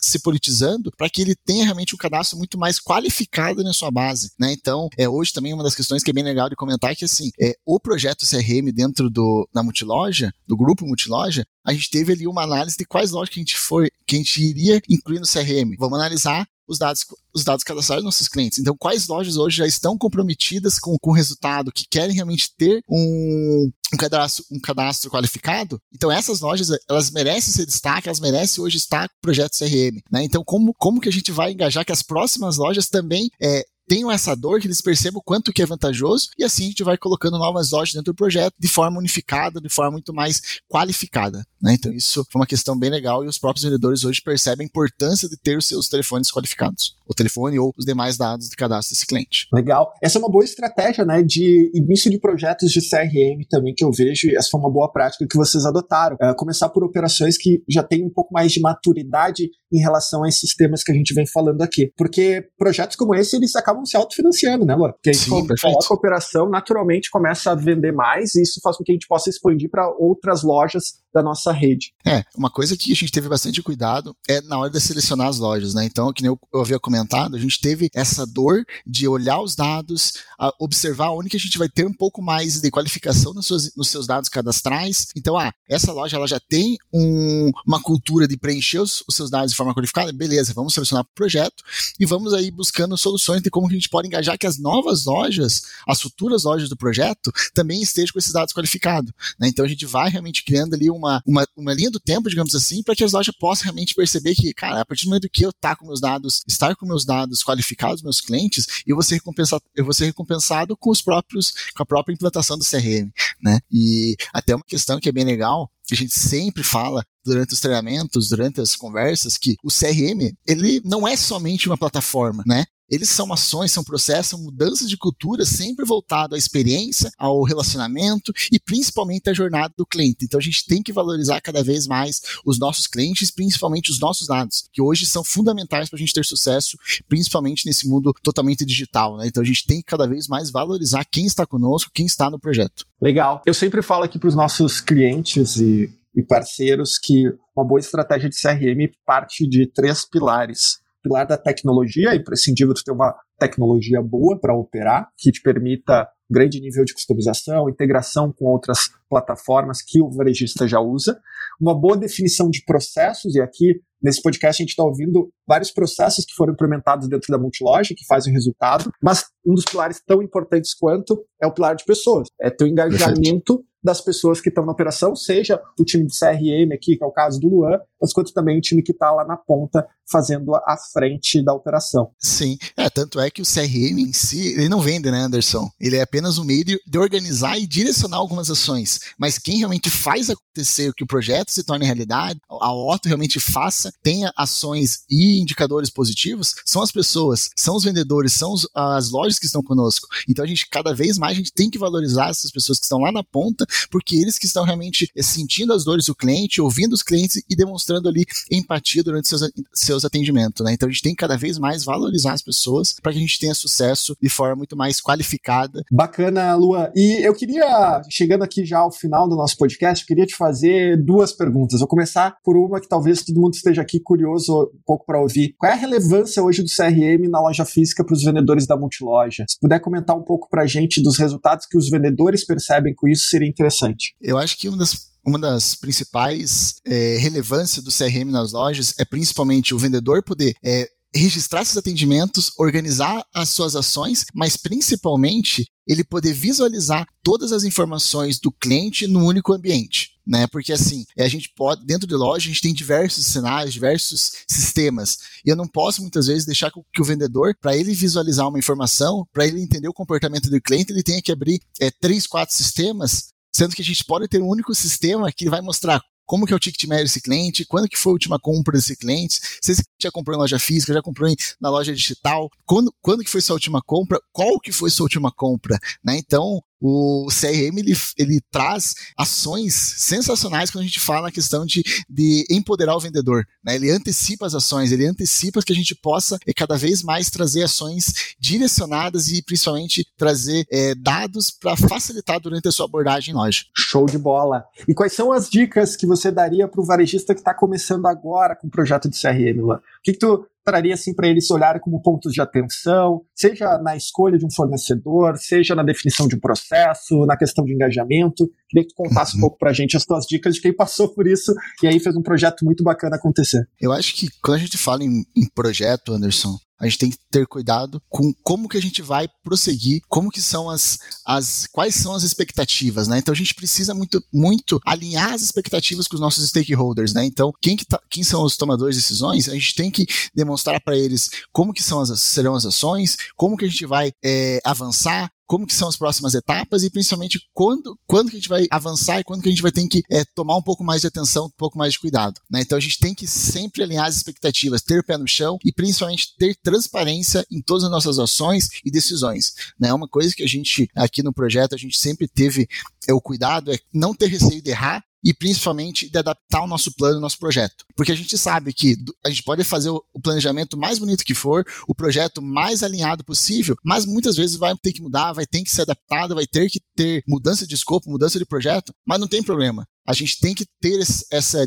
se 0.00 0.18
politizando 0.18 0.90
para 0.96 1.08
que 1.08 1.22
ele 1.22 1.36
tenha 1.36 1.62
realmente 1.62 1.94
um 1.94 1.98
cadastro 1.98 2.36
muito 2.36 2.58
mais 2.58 2.80
qualificado 2.80 3.62
na 3.62 3.72
sua 3.72 3.92
base, 3.92 4.32
né? 4.36 4.52
Então, 4.52 4.88
é, 4.98 5.08
hoje 5.08 5.35
também 5.36 5.52
uma 5.52 5.62
das 5.62 5.74
questões 5.74 6.02
que 6.02 6.10
é 6.10 6.14
bem 6.14 6.24
legal 6.24 6.48
de 6.48 6.56
comentar 6.56 6.94
que, 6.96 7.04
assim, 7.04 7.30
é, 7.40 7.54
o 7.64 7.78
projeto 7.78 8.26
CRM 8.26 8.72
dentro 8.74 9.08
do, 9.08 9.48
da 9.52 9.62
multiloja, 9.62 10.32
do 10.46 10.56
grupo 10.56 10.86
multiloja, 10.86 11.44
a 11.64 11.72
gente 11.72 11.90
teve 11.90 12.12
ali 12.12 12.26
uma 12.26 12.42
análise 12.42 12.76
de 12.76 12.84
quais 12.84 13.10
lojas 13.10 13.32
que 13.32 13.40
a 13.40 13.42
gente 13.42 13.56
foi, 13.56 13.88
que 14.06 14.16
a 14.16 14.18
gente 14.18 14.42
iria 14.42 14.80
incluir 14.88 15.20
no 15.20 15.26
CRM. 15.26 15.76
Vamos 15.78 15.98
analisar 15.98 16.46
os 16.68 16.78
dados, 16.78 17.06
os 17.32 17.44
dados 17.44 17.62
cadastrados 17.62 18.02
dos 18.02 18.14
nossos 18.14 18.28
clientes. 18.28 18.58
Então, 18.58 18.76
quais 18.76 19.06
lojas 19.06 19.36
hoje 19.36 19.58
já 19.58 19.66
estão 19.66 19.96
comprometidas 19.96 20.78
com, 20.78 20.96
com 21.00 21.10
o 21.10 21.14
resultado, 21.14 21.72
que 21.72 21.84
querem 21.88 22.14
realmente 22.14 22.50
ter 22.56 22.82
um, 22.88 23.70
um, 23.94 23.96
cadastro, 23.96 24.44
um 24.50 24.60
cadastro 24.60 25.10
qualificado? 25.10 25.80
Então, 25.94 26.10
essas 26.10 26.40
lojas, 26.40 26.68
elas 26.88 27.10
merecem 27.10 27.52
ser 27.52 27.66
destaque, 27.66 28.08
elas 28.08 28.20
merecem 28.20 28.62
hoje 28.62 28.78
estar 28.78 29.08
com 29.08 29.14
o 29.14 29.22
projeto 29.22 29.56
CRM. 29.56 30.00
Né? 30.10 30.24
Então, 30.24 30.42
como, 30.44 30.74
como 30.74 31.00
que 31.00 31.08
a 31.08 31.12
gente 31.12 31.30
vai 31.30 31.52
engajar 31.52 31.84
que 31.84 31.92
as 31.92 32.02
próximas 32.02 32.56
lojas 32.56 32.88
também 32.88 33.30
é, 33.40 33.64
tenham 33.86 34.10
essa 34.10 34.34
dor, 34.34 34.60
que 34.60 34.66
eles 34.66 34.80
percebam 34.80 35.18
o 35.18 35.22
quanto 35.22 35.52
que 35.52 35.62
é 35.62 35.66
vantajoso, 35.66 36.28
e 36.38 36.44
assim 36.44 36.64
a 36.64 36.68
gente 36.68 36.84
vai 36.84 36.96
colocando 36.96 37.38
novas 37.38 37.70
lojas 37.70 37.94
dentro 37.94 38.12
do 38.12 38.16
projeto 38.16 38.54
de 38.58 38.68
forma 38.68 38.98
unificada, 38.98 39.60
de 39.60 39.68
forma 39.68 39.92
muito 39.92 40.12
mais 40.12 40.60
qualificada. 40.68 41.44
Né? 41.60 41.74
Então 41.74 41.92
isso 41.92 42.24
foi 42.30 42.40
uma 42.40 42.46
questão 42.46 42.78
bem 42.78 42.90
legal 42.90 43.24
e 43.24 43.28
os 43.28 43.38
próprios 43.38 43.64
vendedores 43.64 44.04
hoje 44.04 44.20
percebem 44.20 44.64
a 44.64 44.68
importância 44.68 45.28
de 45.28 45.36
ter 45.36 45.56
os 45.56 45.66
seus 45.66 45.88
telefones 45.88 46.30
qualificados, 46.30 46.96
o 47.06 47.14
telefone 47.14 47.58
ou 47.58 47.72
os 47.76 47.84
demais 47.84 48.16
dados 48.16 48.48
de 48.48 48.56
cadastro 48.56 48.94
desse 48.94 49.06
cliente. 49.06 49.46
Legal. 49.52 49.92
Essa 50.02 50.18
é 50.18 50.20
uma 50.20 50.30
boa 50.30 50.44
estratégia 50.44 51.04
né, 51.04 51.22
de 51.22 51.70
início 51.74 52.10
de 52.10 52.18
projetos 52.18 52.70
de 52.70 52.80
CRM 52.80 53.46
também 53.48 53.74
que 53.74 53.84
eu 53.84 53.90
vejo, 53.90 54.28
e 54.28 54.36
essa 54.36 54.48
foi 54.50 54.60
uma 54.60 54.70
boa 54.70 54.90
prática 54.90 55.26
que 55.28 55.36
vocês 55.36 55.64
adotaram. 55.64 56.16
É, 56.20 56.34
começar 56.34 56.68
por 56.68 56.84
operações 56.84 57.36
que 57.38 57.62
já 57.68 57.82
têm 57.82 58.04
um 58.04 58.10
pouco 58.10 58.32
mais 58.32 58.52
de 58.52 58.60
maturidade 58.60 59.48
em 59.72 59.80
relação 59.80 60.24
a 60.24 60.28
esses 60.28 60.54
temas 60.54 60.82
que 60.82 60.92
a 60.92 60.94
gente 60.94 61.14
vem 61.14 61.26
falando 61.26 61.62
aqui. 61.62 61.92
Porque 61.96 62.44
projetos 62.58 62.96
como 62.96 63.14
esse, 63.14 63.36
eles 63.36 63.54
acabam 63.56 63.84
se 63.84 63.96
autofinanciando, 63.96 64.64
né, 64.64 64.74
Lua? 64.74 64.92
Porque 64.92 65.10
a 65.10 65.12
gente 65.12 65.24
Sim, 65.24 65.30
coloca 65.30 65.86
a 65.90 65.94
operação, 65.94 66.48
naturalmente 66.48 67.10
começa 67.10 67.50
a 67.50 67.54
vender 67.54 67.92
mais, 67.92 68.34
e 68.34 68.42
isso 68.42 68.60
faz 68.62 68.76
com 68.76 68.84
que 68.84 68.92
a 68.92 68.94
gente 68.94 69.06
possa 69.08 69.30
expandir 69.30 69.70
para 69.70 69.88
outras 69.98 70.42
lojas 70.42 71.00
da 71.16 71.22
nossa 71.22 71.50
rede. 71.50 71.94
É, 72.06 72.22
uma 72.36 72.50
coisa 72.50 72.76
que 72.76 72.92
a 72.92 72.94
gente 72.94 73.10
teve 73.10 73.26
bastante 73.26 73.62
cuidado 73.62 74.14
é 74.28 74.42
na 74.42 74.58
hora 74.58 74.70
de 74.70 74.78
selecionar 74.78 75.28
as 75.28 75.38
lojas, 75.38 75.72
né? 75.72 75.84
Então, 75.84 76.12
que 76.12 76.22
nem 76.22 76.30
eu, 76.30 76.38
eu 76.52 76.60
havia 76.60 76.78
comentado, 76.78 77.34
a 77.34 77.38
gente 77.38 77.58
teve 77.58 77.88
essa 77.94 78.26
dor 78.26 78.64
de 78.86 79.08
olhar 79.08 79.40
os 79.40 79.54
dados, 79.54 80.12
observar 80.60 81.10
onde 81.10 81.30
que 81.30 81.36
a 81.36 81.40
gente 81.40 81.56
vai 81.56 81.70
ter 81.70 81.86
um 81.86 81.92
pouco 81.92 82.22
mais 82.22 82.60
de 82.60 82.70
qualificação 82.70 83.32
nos 83.32 83.46
seus, 83.46 83.74
nos 83.74 83.88
seus 83.88 84.06
dados 84.06 84.28
cadastrais. 84.28 85.06
Então, 85.16 85.38
ah, 85.38 85.52
essa 85.68 85.90
loja 85.90 86.18
ela 86.18 86.28
já 86.28 86.38
tem 86.38 86.76
um, 86.92 87.50
uma 87.66 87.80
cultura 87.80 88.28
de 88.28 88.36
preencher 88.36 88.78
os, 88.78 89.02
os, 89.08 89.16
seus 89.16 89.30
dados 89.30 89.52
de 89.52 89.56
forma 89.56 89.74
qualificada, 89.74 90.12
beleza, 90.12 90.52
vamos 90.52 90.74
selecionar 90.74 91.02
o 91.02 91.14
projeto 91.14 91.64
e 91.98 92.04
vamos 92.04 92.34
aí 92.34 92.50
buscando 92.50 92.96
soluções 92.98 93.40
de 93.40 93.50
como 93.50 93.66
a 93.66 93.72
gente 93.72 93.88
pode 93.88 94.06
engajar 94.06 94.36
que 94.36 94.46
as 94.46 94.58
novas 94.58 95.06
lojas, 95.06 95.62
as 95.88 96.00
futuras 96.00 96.44
lojas 96.44 96.68
do 96.68 96.76
projeto, 96.76 97.32
também 97.54 97.80
estejam 97.80 98.12
com 98.12 98.18
esses 98.18 98.32
dados 98.32 98.52
qualificados. 98.52 99.12
Né? 99.40 99.48
Então, 99.48 99.64
a 99.64 99.68
gente 99.68 99.86
vai 99.86 100.10
realmente 100.10 100.44
criando 100.44 100.74
ali 100.74 100.90
uma, 100.90 101.05
uma, 101.26 101.46
uma 101.56 101.74
linha 101.74 101.90
do 101.90 102.00
tempo, 102.00 102.28
digamos 102.28 102.54
assim, 102.54 102.82
para 102.82 102.94
que 102.94 103.04
as 103.04 103.12
lojas 103.12 103.34
possam 103.36 103.64
realmente 103.64 103.94
perceber 103.94 104.34
que, 104.34 104.52
cara, 104.52 104.80
a 104.80 104.84
partir 104.84 105.04
do 105.04 105.08
momento 105.10 105.28
que 105.30 105.44
eu 105.44 105.50
estar 105.50 105.70
tá 105.70 105.76
com 105.76 105.86
meus 105.86 106.00
dados, 106.00 106.42
estar 106.46 106.74
com 106.76 106.86
meus 106.86 107.04
dados 107.04 107.42
qualificados, 107.42 108.02
meus 108.02 108.20
clientes, 108.20 108.66
eu 108.86 108.96
vou 108.96 109.02
ser 109.02 109.14
recompensado, 109.16 109.62
eu 109.74 109.84
vou 109.84 109.94
ser 109.94 110.06
recompensado 110.06 110.76
com 110.76 110.90
os 110.90 111.02
próprios, 111.02 111.52
com 111.74 111.82
a 111.82 111.86
própria 111.86 112.14
implantação 112.14 112.58
do 112.58 112.64
CRM, 112.64 113.10
né? 113.42 113.60
E 113.70 114.16
até 114.32 114.54
uma 114.54 114.64
questão 114.64 115.00
que 115.00 115.08
é 115.08 115.12
bem 115.12 115.24
legal, 115.24 115.70
que 115.86 115.94
a 115.94 115.96
gente 115.96 116.18
sempre 116.18 116.62
fala 116.62 117.04
durante 117.24 117.54
os 117.54 117.60
treinamentos, 117.60 118.28
durante 118.28 118.60
as 118.60 118.74
conversas, 118.74 119.38
que 119.38 119.56
o 119.62 119.68
CRM, 119.68 120.32
ele 120.46 120.80
não 120.84 121.06
é 121.06 121.16
somente 121.16 121.68
uma 121.68 121.78
plataforma, 121.78 122.42
né? 122.46 122.64
Eles 122.90 123.08
são 123.08 123.32
ações, 123.32 123.72
são 123.72 123.82
processos, 123.82 124.30
são 124.30 124.42
mudanças 124.42 124.88
de 124.88 124.96
cultura 124.96 125.44
sempre 125.44 125.84
voltado 125.84 126.34
à 126.34 126.38
experiência, 126.38 127.10
ao 127.18 127.42
relacionamento 127.42 128.32
e 128.52 128.60
principalmente 128.60 129.28
à 129.28 129.34
jornada 129.34 129.74
do 129.76 129.86
cliente. 129.86 130.24
Então 130.24 130.38
a 130.38 130.42
gente 130.42 130.64
tem 130.66 130.82
que 130.82 130.92
valorizar 130.92 131.40
cada 131.40 131.62
vez 131.62 131.86
mais 131.86 132.20
os 132.44 132.58
nossos 132.58 132.86
clientes, 132.86 133.30
principalmente 133.30 133.90
os 133.90 133.98
nossos 133.98 134.28
dados, 134.28 134.68
que 134.72 134.80
hoje 134.80 135.06
são 135.06 135.24
fundamentais 135.24 135.88
para 135.88 135.96
a 135.96 136.00
gente 136.00 136.12
ter 136.12 136.24
sucesso, 136.24 136.78
principalmente 137.08 137.66
nesse 137.66 137.88
mundo 137.88 138.12
totalmente 138.22 138.64
digital. 138.64 139.16
Né? 139.16 139.26
Então 139.26 139.42
a 139.42 139.46
gente 139.46 139.66
tem 139.66 139.78
que 139.78 139.86
cada 139.86 140.06
vez 140.06 140.28
mais 140.28 140.50
valorizar 140.50 141.04
quem 141.04 141.26
está 141.26 141.44
conosco, 141.44 141.90
quem 141.92 142.06
está 142.06 142.30
no 142.30 142.38
projeto. 142.38 142.86
Legal. 143.00 143.42
Eu 143.44 143.54
sempre 143.54 143.82
falo 143.82 144.04
aqui 144.04 144.18
para 144.18 144.28
os 144.28 144.34
nossos 144.34 144.80
clientes 144.80 145.56
e, 145.56 145.90
e 146.14 146.22
parceiros 146.22 146.98
que 146.98 147.24
uma 147.56 147.64
boa 147.64 147.80
estratégia 147.80 148.28
de 148.28 148.36
CRM 148.36 148.92
parte 149.04 149.46
de 149.46 149.66
três 149.66 150.04
pilares 150.04 150.78
pilar 151.06 151.26
da 151.26 151.38
tecnologia, 151.38 152.10
é 152.10 152.16
imprescindível 152.16 152.74
tu 152.74 152.82
ter 152.82 152.90
uma 152.90 153.14
tecnologia 153.38 154.02
boa 154.02 154.38
para 154.38 154.56
operar, 154.56 155.08
que 155.16 155.30
te 155.30 155.40
permita 155.40 156.08
grande 156.28 156.60
nível 156.60 156.84
de 156.84 156.92
customização, 156.92 157.68
integração 157.68 158.32
com 158.32 158.46
outras 158.46 158.90
plataformas 159.08 159.80
que 159.80 160.02
o 160.02 160.10
varejista 160.10 160.66
já 160.66 160.80
usa, 160.80 161.16
uma 161.60 161.78
boa 161.78 161.96
definição 161.96 162.50
de 162.50 162.64
processos, 162.64 163.36
e 163.36 163.40
aqui 163.40 163.80
nesse 164.02 164.20
podcast 164.20 164.60
a 164.60 164.64
gente 164.64 164.70
está 164.70 164.82
ouvindo 164.82 165.30
vários 165.46 165.70
processos 165.70 166.24
que 166.24 166.34
foram 166.34 166.52
implementados 166.52 167.08
dentro 167.08 167.30
da 167.30 167.38
multiloja, 167.38 167.94
que 167.96 168.04
fazem 168.06 168.32
resultado, 168.32 168.90
mas 169.00 169.26
um 169.46 169.54
dos 169.54 169.64
pilares 169.64 170.02
tão 170.04 170.20
importantes 170.20 170.74
quanto 170.74 171.24
é 171.40 171.46
o 171.46 171.52
pilar 171.52 171.76
de 171.76 171.84
pessoas, 171.84 172.26
é 172.40 172.50
teu 172.50 172.66
engajamento 172.66 173.64
das 173.86 174.00
pessoas 174.00 174.40
que 174.40 174.48
estão 174.48 174.66
na 174.66 174.72
operação, 174.72 175.14
seja 175.14 175.62
o 175.78 175.84
time 175.84 176.04
de 176.04 176.18
CRM 176.18 176.74
aqui, 176.74 176.96
que 176.96 177.04
é 177.04 177.06
o 177.06 177.12
caso 177.12 177.38
do 177.38 177.48
Luan, 177.48 177.78
mas 178.00 178.12
quanto 178.12 178.32
também 178.32 178.58
o 178.58 178.60
time 178.60 178.82
que 178.82 178.90
está 178.90 179.12
lá 179.12 179.24
na 179.24 179.36
ponta 179.36 179.86
fazendo 180.10 180.54
a 180.54 180.76
frente 180.92 181.42
da 181.42 181.52
operação. 181.52 182.10
Sim, 182.18 182.58
é, 182.76 182.88
tanto 182.88 183.18
é 183.18 183.30
que 183.30 183.42
o 183.42 183.44
CRM 183.44 183.98
em 183.98 184.12
si, 184.12 184.48
ele 184.54 184.68
não 184.68 184.80
vende, 184.80 185.10
né, 185.10 185.20
Anderson? 185.20 185.68
Ele 185.80 185.96
é 185.96 186.02
apenas 186.02 186.38
um 186.38 186.44
meio 186.44 186.64
de, 186.64 186.98
organizar 186.98 187.58
e 187.58 187.66
direcionar 187.66 188.16
algumas 188.16 188.50
ações, 188.50 189.00
mas 189.18 189.38
quem 189.38 189.58
realmente 189.58 189.90
faz 189.90 190.30
acontecer 190.30 190.92
que 190.94 191.04
o 191.04 191.06
projeto 191.06 191.50
se 191.50 191.62
torne 191.62 191.84
realidade, 191.84 192.40
a 192.48 192.72
Otto 192.72 193.06
realmente 193.06 193.38
faça, 193.38 193.92
tenha 194.02 194.32
ações 194.36 195.04
e 195.10 195.40
indicadores 195.40 195.90
positivos, 195.90 196.54
são 196.64 196.82
as 196.82 196.90
pessoas, 196.90 197.50
são 197.56 197.76
os 197.76 197.84
vendedores, 197.84 198.32
são 198.32 198.54
as 198.74 199.10
lojas 199.10 199.38
que 199.38 199.46
estão 199.46 199.62
conosco. 199.62 200.08
Então 200.28 200.44
a 200.44 200.48
gente, 200.48 200.68
cada 200.68 200.94
vez 200.94 201.18
mais, 201.18 201.32
a 201.32 201.36
gente 201.36 201.52
tem 201.52 201.68
que 201.70 201.78
valorizar 201.78 202.30
essas 202.30 202.50
pessoas 202.50 202.78
que 202.78 202.84
estão 202.84 203.00
lá 203.00 203.12
na 203.12 203.22
ponta, 203.22 203.66
porque 203.90 204.16
eles 204.16 204.38
que 204.38 204.46
estão 204.46 204.64
realmente 204.64 205.10
sentindo 205.18 205.72
as 205.72 205.84
dores 205.84 206.06
do 206.06 206.14
cliente, 206.14 206.60
ouvindo 206.60 206.92
os 206.92 207.02
clientes 207.02 207.42
e 207.48 207.56
demonstrando 207.56 208.08
ali 208.08 208.24
empatia 208.50 209.02
durante 209.02 209.28
seus, 209.28 209.50
seus 209.74 210.04
atendimentos, 210.04 210.64
né? 210.64 210.72
Então 210.72 210.88
a 210.88 210.92
gente 210.92 211.02
tem 211.02 211.12
que 211.12 211.20
cada 211.20 211.36
vez 211.36 211.58
mais 211.58 211.84
valorizar 211.84 212.32
as 212.32 212.42
pessoas 212.42 212.94
para 213.02 213.12
que 213.12 213.18
a 213.18 213.20
gente 213.20 213.38
tenha 213.38 213.54
sucesso 213.54 214.16
de 214.20 214.28
forma 214.28 214.56
muito 214.56 214.76
mais 214.76 215.00
qualificada. 215.00 215.84
Bacana, 215.90 216.54
Lua. 216.54 216.92
E 216.94 217.26
eu 217.26 217.34
queria, 217.34 218.02
chegando 218.08 218.42
aqui 218.42 218.64
já 218.64 218.78
ao 218.78 218.92
final 218.92 219.28
do 219.28 219.36
nosso 219.36 219.56
podcast, 219.56 220.02
eu 220.02 220.06
queria 220.06 220.26
te 220.26 220.36
fazer 220.36 220.96
duas 221.02 221.32
perguntas. 221.32 221.80
Vou 221.80 221.88
começar 221.88 222.36
por 222.44 222.56
uma 222.56 222.80
que 222.80 222.88
talvez 222.88 223.22
todo 223.22 223.40
mundo 223.40 223.54
esteja 223.54 223.82
aqui 223.82 224.00
curioso 224.00 224.70
um 224.74 224.82
pouco 224.84 225.04
para 225.04 225.20
ouvir. 225.20 225.54
Qual 225.58 225.70
é 225.70 225.74
a 225.74 225.78
relevância 225.78 226.42
hoje 226.42 226.62
do 226.62 226.68
CRM 226.68 227.28
na 227.30 227.40
loja 227.40 227.64
física 227.64 228.04
para 228.04 228.14
os 228.14 228.22
vendedores 228.22 228.66
da 228.66 228.76
multiloja? 228.76 229.44
Se 229.48 229.58
puder 229.58 229.80
comentar 229.80 230.16
um 230.16 230.22
pouco 230.22 230.48
para 230.48 230.62
a 230.62 230.66
gente 230.66 231.02
dos 231.02 231.18
resultados 231.18 231.66
que 231.66 231.76
os 231.76 231.88
vendedores 231.88 232.44
percebem 232.44 232.94
com 232.94 233.08
isso, 233.08 233.28
seria 233.28 233.48
interessante. 233.56 234.14
Eu 234.20 234.38
acho 234.38 234.56
que 234.58 234.68
uma 234.68 234.76
das 234.76 235.14
uma 235.26 235.40
das 235.40 235.74
principais 235.74 236.76
é, 236.84 237.16
relevâncias 237.18 237.84
do 237.84 237.90
CRM 237.90 238.30
nas 238.30 238.52
lojas 238.52 238.94
é 238.96 239.04
principalmente 239.04 239.74
o 239.74 239.78
vendedor 239.78 240.22
poder 240.22 240.54
é, 240.64 240.88
registrar 241.12 241.64
seus 241.64 241.78
atendimentos, 241.78 242.52
organizar 242.58 243.24
as 243.34 243.48
suas 243.48 243.74
ações, 243.74 244.24
mas 244.32 244.56
principalmente 244.56 245.66
ele 245.86 246.04
poder 246.04 246.32
visualizar 246.32 247.06
todas 247.22 247.52
as 247.52 247.64
informações 247.64 248.38
do 248.38 248.52
cliente 248.52 249.06
num 249.06 249.24
único 249.24 249.52
ambiente. 249.52 250.10
Né? 250.26 250.46
Porque 250.48 250.72
assim, 250.72 251.04
a 251.16 251.28
gente 251.28 251.52
pode, 251.56 251.86
dentro 251.86 252.06
de 252.06 252.14
loja, 252.14 252.46
a 252.46 252.52
gente 252.52 252.60
tem 252.60 252.74
diversos 252.74 253.26
cenários, 253.26 253.72
diversos 253.72 254.32
sistemas. 254.48 255.18
E 255.44 255.50
eu 255.50 255.56
não 255.56 255.68
posso 255.68 256.02
muitas 256.02 256.26
vezes 256.26 256.44
deixar 256.44 256.70
que 256.70 257.00
o 257.00 257.04
vendedor, 257.04 257.56
para 257.60 257.76
ele 257.76 257.94
visualizar 257.94 258.48
uma 258.48 258.58
informação, 258.58 259.26
para 259.32 259.46
ele 259.46 259.60
entender 259.60 259.88
o 259.88 259.94
comportamento 259.94 260.50
do 260.50 260.60
cliente, 260.60 260.92
ele 260.92 261.04
tenha 261.04 261.22
que 261.22 261.30
abrir 261.30 261.60
é, 261.80 261.90
três, 261.90 262.26
quatro 262.26 262.54
sistemas 262.54 263.28
sendo 263.56 263.74
que 263.74 263.80
a 263.82 263.84
gente 263.84 264.04
pode 264.04 264.28
ter 264.28 264.42
um 264.42 264.48
único 264.48 264.74
sistema 264.74 265.32
que 265.32 265.48
vai 265.48 265.62
mostrar 265.62 266.02
como 266.26 266.44
que 266.44 266.52
é 266.52 266.56
o 266.56 266.58
ticket 266.58 266.84
médio 266.88 267.04
desse 267.04 267.20
cliente, 267.20 267.64
quando 267.64 267.88
que 267.88 267.96
foi 267.96 268.10
a 268.10 268.14
última 268.14 268.38
compra 268.38 268.76
desse 268.76 268.96
cliente, 268.96 269.40
se 269.62 269.72
esse 269.72 269.82
cliente 269.84 270.02
já 270.02 270.10
comprou 270.10 270.36
em 270.36 270.40
loja 270.40 270.58
física, 270.58 270.92
já 270.92 271.00
comprou 271.00 271.28
em, 271.28 271.36
na 271.60 271.70
loja 271.70 271.94
digital, 271.94 272.50
quando, 272.66 272.92
quando 273.00 273.22
que 273.22 273.30
foi 273.30 273.40
sua 273.40 273.54
última 273.54 273.80
compra, 273.80 274.18
qual 274.32 274.58
que 274.58 274.72
foi 274.72 274.90
sua 274.90 275.04
última 275.04 275.30
compra, 275.30 275.78
né? 276.04 276.18
Então, 276.18 276.60
o 276.80 277.26
CRM 277.28 277.78
ele, 277.78 277.96
ele 278.18 278.40
traz 278.50 278.94
ações 279.16 279.74
sensacionais 279.74 280.70
quando 280.70 280.82
a 280.82 280.86
gente 280.86 281.00
fala 281.00 281.22
na 281.22 281.32
questão 281.32 281.64
de, 281.64 281.82
de 282.08 282.44
empoderar 282.50 282.96
o 282.96 283.00
vendedor. 283.00 283.46
Né? 283.64 283.76
Ele 283.76 283.90
antecipa 283.90 284.46
as 284.46 284.54
ações, 284.54 284.92
ele 284.92 285.06
antecipa 285.06 285.62
que 285.62 285.72
a 285.72 285.76
gente 285.76 285.94
possa 285.94 286.38
é, 286.46 286.52
cada 286.52 286.76
vez 286.76 287.02
mais 287.02 287.30
trazer 287.30 287.62
ações 287.62 288.34
direcionadas 288.38 289.28
e 289.28 289.42
principalmente 289.42 290.06
trazer 290.16 290.66
é, 290.70 290.94
dados 290.94 291.50
para 291.50 291.76
facilitar 291.76 292.40
durante 292.40 292.68
a 292.68 292.72
sua 292.72 292.86
abordagem 292.86 293.32
em 293.32 293.36
loja. 293.36 293.64
Show 293.74 294.06
de 294.06 294.18
bola! 294.18 294.64
E 294.86 294.94
quais 294.94 295.12
são 295.12 295.32
as 295.32 295.48
dicas 295.48 295.96
que 295.96 296.06
você 296.06 296.30
daria 296.30 296.68
para 296.68 296.80
o 296.80 296.84
varejista 296.84 297.34
que 297.34 297.40
está 297.40 297.54
começando 297.54 298.06
agora 298.06 298.56
com 298.56 298.66
o 298.66 298.70
projeto 298.70 299.08
de 299.08 299.20
CRM, 299.20 299.60
Luan? 299.60 299.76
O 299.76 299.80
que, 300.02 300.12
que 300.12 300.18
tu 300.18 300.46
traria 300.66 300.94
assim 300.94 301.14
para 301.14 301.28
eles 301.28 301.48
olharem 301.48 301.80
como 301.80 302.02
pontos 302.02 302.32
de 302.32 302.40
atenção, 302.40 303.22
seja 303.34 303.78
na 303.78 303.96
escolha 303.96 304.36
de 304.36 304.44
um 304.44 304.50
fornecedor, 304.50 305.38
seja 305.38 305.76
na 305.76 305.84
definição 305.84 306.26
de 306.26 306.34
um 306.34 306.40
processo, 306.40 307.24
na 307.24 307.36
questão 307.36 307.64
de 307.64 307.72
engajamento. 307.72 308.50
Queria 308.68 308.86
que 308.86 308.92
tu 308.92 308.96
contasse 308.96 309.34
uhum. 309.34 309.38
um 309.38 309.40
pouco 309.42 309.58
para 309.58 309.70
a 309.70 309.72
gente 309.72 309.96
as 309.96 310.04
tuas 310.04 310.26
dicas 310.26 310.56
de 310.56 310.60
quem 310.60 310.74
passou 310.74 311.08
por 311.14 311.26
isso 311.28 311.54
e 311.82 311.86
aí 311.86 312.00
fez 312.00 312.16
um 312.16 312.22
projeto 312.22 312.64
muito 312.64 312.82
bacana 312.82 313.14
acontecer. 313.14 313.64
Eu 313.80 313.92
acho 313.92 314.14
que 314.16 314.28
quando 314.42 314.56
a 314.56 314.60
gente 314.60 314.76
fala 314.76 315.04
em, 315.04 315.24
em 315.36 315.48
projeto, 315.54 316.12
Anderson, 316.12 316.58
a 316.78 316.84
gente 316.84 316.98
tem 316.98 317.10
que 317.10 317.18
ter 317.30 317.46
cuidado 317.46 318.02
com 318.08 318.32
como 318.42 318.68
que 318.68 318.76
a 318.76 318.82
gente 318.82 319.02
vai 319.02 319.28
prosseguir, 319.42 320.02
como 320.08 320.30
que 320.30 320.42
são 320.42 320.68
as, 320.68 320.98
as 321.24 321.66
quais 321.72 321.94
são 321.94 322.14
as 322.14 322.22
expectativas, 322.22 323.08
né? 323.08 323.18
Então 323.18 323.32
a 323.32 323.36
gente 323.36 323.54
precisa 323.54 323.94
muito, 323.94 324.22
muito 324.32 324.80
alinhar 324.84 325.32
as 325.32 325.42
expectativas 325.42 326.06
com 326.06 326.16
os 326.16 326.20
nossos 326.20 326.48
stakeholders, 326.48 327.12
né? 327.14 327.24
Então 327.24 327.52
quem, 327.60 327.76
que 327.76 327.84
tá, 327.84 328.00
quem 328.10 328.22
são 328.22 328.42
os 328.42 328.56
tomadores 328.56 328.96
de 328.96 329.02
decisões, 329.02 329.48
a 329.48 329.54
gente 329.54 329.74
tem 329.74 329.90
que 329.90 330.06
demonstrar 330.34 330.80
para 330.80 330.96
eles 330.96 331.30
como 331.52 331.72
que 331.72 331.82
são 331.82 332.00
as, 332.00 332.20
serão 332.20 332.54
as 332.54 332.66
ações, 332.66 333.16
como 333.36 333.56
que 333.56 333.64
a 333.64 333.68
gente 333.68 333.86
vai 333.86 334.12
é, 334.24 334.60
avançar, 334.64 335.30
como 335.46 335.66
que 335.66 335.74
são 335.74 335.88
as 335.88 335.96
próximas 335.96 336.34
etapas 336.34 336.82
e 336.82 336.90
principalmente 336.90 337.40
quando, 337.54 337.98
quando 338.06 338.30
que 338.30 338.36
a 338.36 338.38
gente 338.38 338.48
vai 338.48 338.66
avançar 338.70 339.20
e 339.20 339.24
quando 339.24 339.42
que 339.42 339.48
a 339.48 339.52
gente 339.52 339.62
vai 339.62 339.72
ter 339.72 339.86
que 339.86 340.02
é, 340.10 340.24
tomar 340.34 340.56
um 340.56 340.62
pouco 340.62 340.82
mais 340.82 341.02
de 341.02 341.06
atenção, 341.06 341.46
um 341.46 341.50
pouco 341.56 341.78
mais 341.78 341.92
de 341.92 342.00
cuidado. 342.00 342.40
Né? 342.50 342.60
Então 342.60 342.76
a 342.76 342.80
gente 342.80 342.98
tem 342.98 343.14
que 343.14 343.26
sempre 343.26 343.82
alinhar 343.82 344.06
as 344.06 344.16
expectativas, 344.16 344.82
ter 344.82 344.98
o 344.98 345.04
pé 345.04 345.16
no 345.16 345.26
chão 345.26 345.58
e 345.64 345.72
principalmente 345.72 346.34
ter 346.36 346.56
transparência 346.56 347.46
em 347.50 347.60
todas 347.60 347.84
as 347.84 347.90
nossas 347.90 348.18
ações 348.18 348.68
e 348.84 348.90
decisões. 348.90 349.54
Né? 349.78 349.92
Uma 349.92 350.08
coisa 350.08 350.34
que 350.34 350.42
a 350.42 350.48
gente 350.48 350.88
aqui 350.94 351.22
no 351.22 351.32
projeto 351.32 351.74
a 351.74 351.78
gente 351.78 351.98
sempre 351.98 352.26
teve 352.26 352.68
é 353.08 353.12
o 353.12 353.20
cuidado 353.20 353.72
é 353.72 353.78
não 353.92 354.14
ter 354.14 354.26
receio 354.26 354.62
de 354.62 354.70
errar 354.70 355.04
e 355.26 355.34
principalmente 355.34 356.08
de 356.08 356.16
adaptar 356.16 356.62
o 356.62 356.68
nosso 356.68 356.92
plano, 356.92 357.18
o 357.18 357.20
nosso 357.20 357.36
projeto. 357.36 357.84
Porque 357.96 358.12
a 358.12 358.14
gente 358.14 358.38
sabe 358.38 358.72
que 358.72 358.94
a 359.24 359.28
gente 359.28 359.42
pode 359.42 359.64
fazer 359.64 359.90
o 359.90 360.20
planejamento 360.22 360.78
mais 360.78 361.00
bonito 361.00 361.24
que 361.24 361.34
for, 361.34 361.66
o 361.88 361.94
projeto 361.96 362.40
mais 362.40 362.84
alinhado 362.84 363.24
possível, 363.24 363.76
mas 363.84 364.06
muitas 364.06 364.36
vezes 364.36 364.54
vai 364.54 364.72
ter 364.80 364.92
que 364.92 365.02
mudar, 365.02 365.32
vai 365.32 365.44
ter 365.44 365.64
que 365.64 365.70
ser 365.70 365.82
adaptado, 365.82 366.36
vai 366.36 366.46
ter 366.46 366.70
que 366.70 366.80
ter 366.94 367.24
mudança 367.26 367.66
de 367.66 367.74
escopo, 367.74 368.08
mudança 368.08 368.38
de 368.38 368.46
projeto, 368.46 368.94
mas 369.04 369.18
não 369.18 369.26
tem 369.26 369.42
problema. 369.42 369.84
a 370.06 370.12
gente 370.12 370.38
tem 370.38 370.54
que 370.54 370.64
ter 370.80 371.00
essa. 371.32 371.66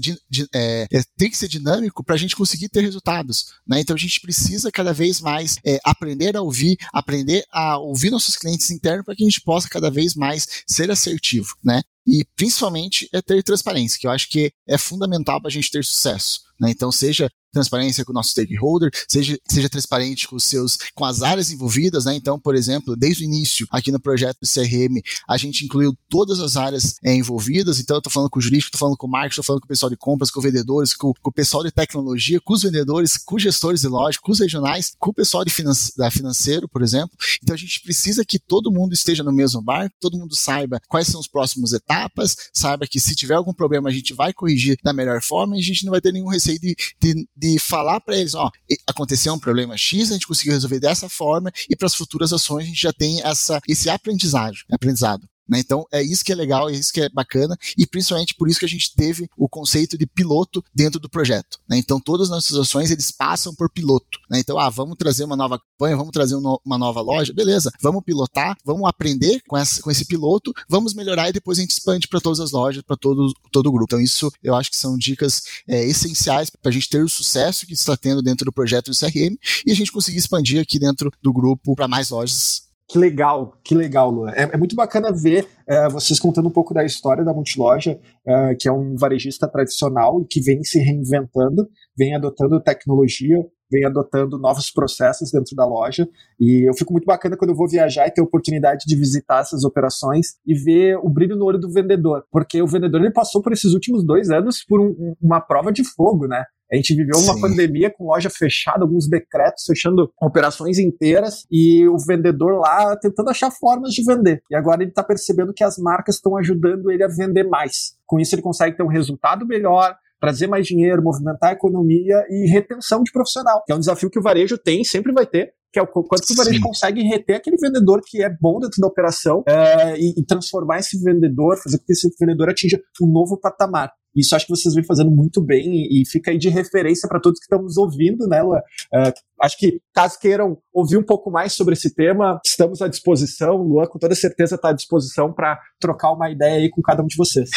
É, 0.56 0.88
é 0.90 1.04
tem 1.18 1.30
que 1.30 1.36
ser 1.36 1.50
dinâmico 1.50 2.02
para 2.02 2.16
a 2.16 2.18
gente 2.18 2.38
conseguir 2.38 2.70
ter 2.70 2.80
resultados. 2.80 3.48
Né? 3.68 3.82
Então 3.82 3.94
a 3.94 4.00
gente 4.00 4.22
precisa 4.22 4.72
cada 4.72 4.94
vez 4.94 5.20
mais 5.20 5.58
é, 5.66 5.78
aprender 5.84 6.38
a 6.38 6.42
ouvir, 6.42 6.78
aprender 6.94 7.44
a 7.52 7.78
ouvir 7.78 8.10
nossos 8.10 8.38
clientes 8.38 8.72
internos 8.72 9.04
para 9.04 9.14
que 9.14 9.24
a 9.24 9.28
gente 9.28 9.42
possa 9.42 9.68
cada 9.68 9.92
vez 9.92 10.16
mais 10.16 10.48
ser 10.66 10.90
assertivo. 10.90 11.54
Né? 11.62 11.82
E 12.08 12.26
principalmente 12.36 13.10
é 13.14 13.22
ter 13.22 13.44
transparência, 13.44 14.00
que 14.00 14.08
eu 14.08 14.12
acho 14.12 14.30
que 14.30 14.52
é 14.68 14.78
fundamental 14.78 15.40
para 15.40 15.50
a 15.50 15.52
gente 15.52 15.70
ter 15.70 15.84
sucesso. 15.84 16.42
Né? 16.60 16.72
Então, 16.72 16.92
seja 16.92 17.30
transparência 17.52 18.06
com 18.06 18.12
o 18.12 18.16
nosso 18.16 18.30
stakeholder, 18.30 18.92
seja, 19.08 19.38
seja 19.48 19.70
transparente 19.70 20.28
com 20.28 20.36
os 20.36 20.44
seus, 20.44 20.78
com 20.94 21.04
as 21.06 21.22
áreas 21.22 21.52
envolvidas, 21.52 22.06
né? 22.06 22.16
Então, 22.16 22.40
por 22.40 22.56
exemplo, 22.56 22.96
desde 22.96 23.24
o 23.24 23.26
início, 23.26 23.68
aqui 23.72 23.92
no 23.92 24.00
projeto 24.00 24.38
do 24.42 24.48
CRM, 24.48 25.02
a 25.28 25.38
gente 25.38 25.66
incluiu 25.66 25.98
todas 26.08 26.40
as 26.40 26.56
áreas 26.56 26.96
é, 27.04 27.14
envolvidas, 27.14 27.80
então 27.80 27.96
eu 27.96 28.00
estou 28.00 28.12
falando 28.12 28.30
com 28.30 28.40
o 28.40 28.42
jurídico, 28.42 28.68
estou 28.68 28.80
falando 28.80 28.98
com 28.98 29.08
o 29.08 29.10
marketing, 29.10 29.34
estou 29.34 29.44
falando 29.44 29.62
com 29.62 29.66
o 29.66 29.70
pessoal 29.70 29.90
de 29.90 29.98
compras, 29.98 30.32
com 30.32 30.42
vendedores, 30.42 30.94
com, 30.94 31.14
com, 31.14 31.30
o 31.30 31.34
pessoal 31.34 31.64
de 31.64 31.72
tecnologia, 31.72 32.40
com 32.40 32.54
os 32.54 32.64
vendedores, 32.64 33.18
com 33.18 33.36
os 33.36 33.42
gestores 33.42 33.82
de 33.82 33.88
loja, 33.88 34.20
com 34.22 34.32
os 34.32 34.40
regionais, 34.40 34.94
com 34.98 35.10
o 35.10 35.14
pessoal 35.14 35.44
de 35.44 35.50
da 35.98 36.10
financeiro, 36.10 36.70
por 36.70 36.82
exemplo. 36.82 37.18
Então 37.44 37.54
a 37.54 37.58
gente 37.58 37.82
precisa 37.82 38.24
que 38.24 38.40
todo 38.40 38.72
mundo 38.72 38.94
esteja 38.94 39.24
no 39.24 39.32
mesmo 39.32 39.62
barco, 39.62 39.96
todo 40.00 40.18
mundo 40.18 40.36
saiba 40.36 40.80
quais 40.88 41.08
são 41.08 41.20
as 41.20 41.28
próximas 41.28 41.74
etapas, 41.74 42.36
saiba 42.54 42.88
que 42.88 43.00
se 43.00 43.16
tiver 43.16 43.34
algum 43.36 43.54
problema 43.54 43.90
a 43.90 43.92
gente 43.92 44.14
vai 44.14 44.32
corrigir 44.32 44.78
da 44.84 44.94
melhor 44.94 45.22
forma 45.22 45.56
e 45.56 45.60
a 45.60 45.64
gente 45.64 45.84
não 45.84 45.92
vai 45.92 46.02
ter 46.02 46.14
nenhum 46.14 46.28
receio 46.28 46.49
de, 46.58 46.76
de, 47.00 47.28
de 47.36 47.60
falar 47.60 48.00
para 48.00 48.18
eles, 48.18 48.34
ó, 48.34 48.50
aconteceu 48.88 49.34
um 49.34 49.40
problema 49.40 49.78
X, 49.78 50.10
a 50.10 50.14
gente 50.14 50.28
conseguiu 50.28 50.54
resolver 50.54 50.80
dessa 50.80 51.10
forma 51.10 51.52
e 51.70 51.76
para 51.76 51.88
as 51.88 51.96
futuras 51.96 52.34
ações 52.34 52.64
a 52.64 52.68
gente 52.68 52.82
já 52.82 52.94
tem 52.94 53.22
essa, 53.22 53.60
esse 53.68 53.90
aprendizado. 53.90 54.56
aprendizado. 54.72 55.28
Né? 55.50 55.60
Então, 55.60 55.86
é 55.92 56.02
isso 56.02 56.24
que 56.24 56.32
é 56.32 56.36
legal, 56.36 56.70
é 56.70 56.74
isso 56.74 56.94
que 56.94 57.02
é 57.02 57.10
bacana, 57.10 57.58
e 57.78 57.88
principalmente 57.88 58.36
por 58.36 58.48
isso 58.48 58.60
que 58.60 58.66
a 58.66 58.70
gente 58.70 58.94
teve 58.96 59.28
o 59.36 59.50
conceito 59.50 59.98
de 59.98 60.06
piloto 60.06 60.64
dentro 60.74 61.00
do 61.00 61.10
projeto. 61.10 61.58
Né? 61.68 61.78
Então, 61.78 62.00
todas 62.00 62.28
as 62.28 62.36
nossas 62.36 62.58
ações, 62.58 62.92
eles 62.92 63.12
passam 63.12 63.54
por 63.56 63.70
piloto. 63.72 64.20
Né? 64.30 64.40
Então, 64.40 64.60
ah, 64.60 64.70
vamos 64.70 64.96
trazer 64.98 65.24
uma 65.24 65.36
nova 65.36 65.60
campanha, 65.60 65.98
vamos 65.98 66.12
trazer 66.12 66.36
uma 66.36 66.78
nova 66.78 67.02
loja, 67.02 67.34
beleza, 67.34 67.72
vamos 67.82 68.04
pilotar, 68.04 68.56
vamos 68.64 68.88
aprender 68.88 69.42
com, 69.48 69.58
essa, 69.58 69.82
com 69.82 69.90
esse 69.90 70.06
piloto, 70.06 70.54
vamos 70.68 70.94
melhorar 70.94 71.30
e 71.30 71.34
depois 71.34 71.58
a 71.58 71.62
gente 71.62 71.72
expande 71.72 72.08
para 72.08 72.22
todas 72.22 72.40
as 72.40 72.52
lojas, 72.52 72.84
para 72.84 72.96
todo, 72.96 73.34
todo 73.52 73.68
o 73.68 73.72
grupo. 73.72 73.86
Então, 73.90 74.00
isso 74.00 74.32
eu 74.44 74.56
acho 74.56 74.70
que 74.70 74.78
são 74.78 74.98
dicas 74.98 75.44
é, 75.68 75.84
essenciais 75.86 76.50
para 76.50 76.70
a 76.70 76.74
gente 76.74 76.90
ter 76.90 77.04
o 77.04 77.10
sucesso 77.10 77.66
que 77.66 77.74
está 77.74 77.98
tendo 77.98 78.22
dentro 78.22 78.46
do 78.46 78.54
projeto 78.54 78.92
do 78.92 78.98
CRM 78.98 79.36
e 79.66 79.72
a 79.72 79.76
gente 79.76 79.92
conseguir 79.92 80.18
expandir 80.18 80.62
aqui 80.62 80.78
dentro 80.78 81.12
do 81.22 81.34
grupo 81.34 81.76
para 81.76 81.88
mais 81.88 82.10
lojas 82.10 82.69
que 82.90 82.98
legal, 82.98 83.54
que 83.64 83.76
legal, 83.76 84.10
Luan. 84.10 84.32
É, 84.32 84.50
é 84.52 84.58
muito 84.58 84.76
bacana 84.76 85.14
ver 85.14 85.48
é, 85.68 85.88
vocês 85.88 86.20
contando 86.20 86.48
um 86.48 86.52
pouco 86.52 86.74
da 86.74 86.84
história 86.84 87.24
da 87.24 87.32
Multiloja, 87.32 88.00
é, 88.26 88.56
que 88.56 88.68
é 88.68 88.72
um 88.72 88.96
varejista 88.96 89.48
tradicional 89.48 90.20
e 90.22 90.26
que 90.26 90.42
vem 90.42 90.64
se 90.64 90.80
reinventando, 90.80 91.70
vem 91.96 92.16
adotando 92.16 92.60
tecnologia, 92.60 93.38
vem 93.72 93.86
adotando 93.86 94.40
novos 94.40 94.72
processos 94.72 95.30
dentro 95.32 95.56
da 95.56 95.68
loja. 95.68 96.10
E 96.40 96.68
eu 96.68 96.74
fico 96.74 96.92
muito 96.92 97.06
bacana 97.06 97.38
quando 97.38 97.52
eu 97.52 97.56
vou 97.56 97.70
viajar 97.70 98.08
e 98.08 98.12
ter 98.12 98.22
a 98.22 98.24
oportunidade 98.24 98.86
de 98.88 98.96
visitar 98.96 99.42
essas 99.42 99.64
operações 99.64 100.38
e 100.44 100.56
ver 100.56 100.98
o 100.98 101.10
brilho 101.10 101.36
no 101.36 101.46
olho 101.46 101.60
do 101.60 101.72
vendedor. 101.72 102.24
Porque 102.32 102.60
o 102.60 102.68
vendedor 102.68 103.02
ele 103.02 103.14
passou 103.14 103.40
por 103.44 103.54
esses 103.54 103.74
últimos 103.76 104.04
dois 104.04 104.32
anos 104.32 104.66
por 104.68 104.82
um, 104.82 105.14
uma 105.22 105.40
prova 105.40 105.72
de 105.72 105.84
fogo, 105.84 106.26
né? 106.28 106.44
A 106.72 106.76
gente 106.76 106.96
viveu 106.96 107.20
uma 107.20 107.34
Sim. 107.34 107.42
pandemia 107.42 107.90
com 107.90 108.06
loja 108.06 108.30
fechada, 108.30 108.84
alguns 108.84 109.10
decretos 109.10 109.64
fechando 109.66 110.12
operações 110.22 110.78
inteiras 110.78 111.46
e 111.52 111.88
o 111.88 111.98
vendedor 111.98 112.60
lá 112.60 112.96
tentando 112.98 113.30
achar 113.30 113.50
formas 113.52 113.92
de 113.92 114.04
vender. 114.04 114.44
E 114.50 114.56
agora 114.56 114.82
ele 114.84 114.92
está 114.92 115.04
percebendo 115.04 115.54
que 115.54 115.64
as 115.64 115.78
marcas 115.78 116.16
estão 116.16 116.38
ajudando 116.38 116.92
ele 116.92 117.04
a 117.04 117.08
vender 117.08 117.44
mais. 117.44 117.98
Com 118.06 118.20
isso 118.20 118.36
ele 118.36 118.42
consegue 118.42 118.78
ter 118.78 118.84
um 118.84 118.88
resultado 118.88 119.46
melhor, 119.48 119.96
trazer 120.20 120.48
mais 120.48 120.68
dinheiro, 120.68 121.02
movimentar 121.02 121.52
a 121.52 121.54
economia 121.54 122.24
e 122.30 122.50
retenção 122.50 123.04
de 123.04 123.12
profissional, 123.12 123.64
que 123.66 123.72
é 123.72 123.76
um 123.76 123.80
desafio 123.80 124.10
que 124.10 124.20
o 124.20 124.22
varejo 124.22 124.58
tem, 124.58 124.84
sempre 124.84 125.14
vai 125.14 125.26
ter, 125.26 125.54
que 125.72 125.80
é 125.80 125.82
o 125.82 125.88
quanto 125.88 126.26
que 126.26 126.34
o 126.34 126.36
varejo 126.36 126.58
Sim. 126.58 126.64
consegue 126.64 127.02
reter 127.04 127.36
aquele 127.36 127.58
vendedor 127.58 128.02
que 128.06 128.24
é 128.24 128.30
bom 128.30 128.60
dentro 128.60 128.82
da 128.82 128.88
operação 128.88 129.44
é, 129.48 129.98
e, 130.00 130.14
e, 130.18 130.26
transformar 130.26 130.80
esse 130.80 131.02
vendedor, 131.02 131.58
fazer 131.58 131.78
com 131.78 131.86
que 131.86 131.94
esse 131.94 132.10
vendedor 132.20 132.50
atinja 132.50 132.80
um 133.02 133.08
novo 133.08 133.38
patamar. 133.40 133.92
Isso 134.16 134.36
acho 134.36 134.48
que 134.48 134.56
vocês 134.56 134.74
vêm 134.74 134.84
fazendo 134.84 135.12
muito 135.12 135.42
bem 135.42 135.72
e, 135.72 136.02
e 136.02 136.10
fica 136.10 136.32
aí 136.32 136.38
de 136.38 136.50
referência 136.50 137.08
para 137.08 137.20
todos 137.20 137.40
que 137.40 137.46
estão 137.46 137.62
nos 137.62 137.78
ouvindo, 137.78 138.28
né, 138.28 138.42
Lua? 138.42 138.62
Uh, 138.94 139.14
acho 139.42 139.58
que, 139.58 139.80
caso 139.94 140.18
queiram 140.20 140.58
ouvir 140.74 140.98
um 140.98 141.04
pouco 141.04 141.30
mais 141.30 141.54
sobre 141.54 141.74
esse 141.74 141.94
tema, 141.94 142.40
estamos 142.44 142.82
à 142.82 142.88
disposição. 142.88 143.58
Luan, 143.58 143.86
com 143.86 144.00
toda 144.00 144.16
certeza, 144.16 144.56
está 144.56 144.70
à 144.70 144.74
disposição 144.74 145.32
para 145.32 145.60
trocar 145.80 146.12
uma 146.12 146.30
ideia 146.30 146.56
aí 146.56 146.70
com 146.70 146.82
cada 146.82 147.04
um 147.04 147.08
de 147.08 147.16
vocês. 147.16 147.50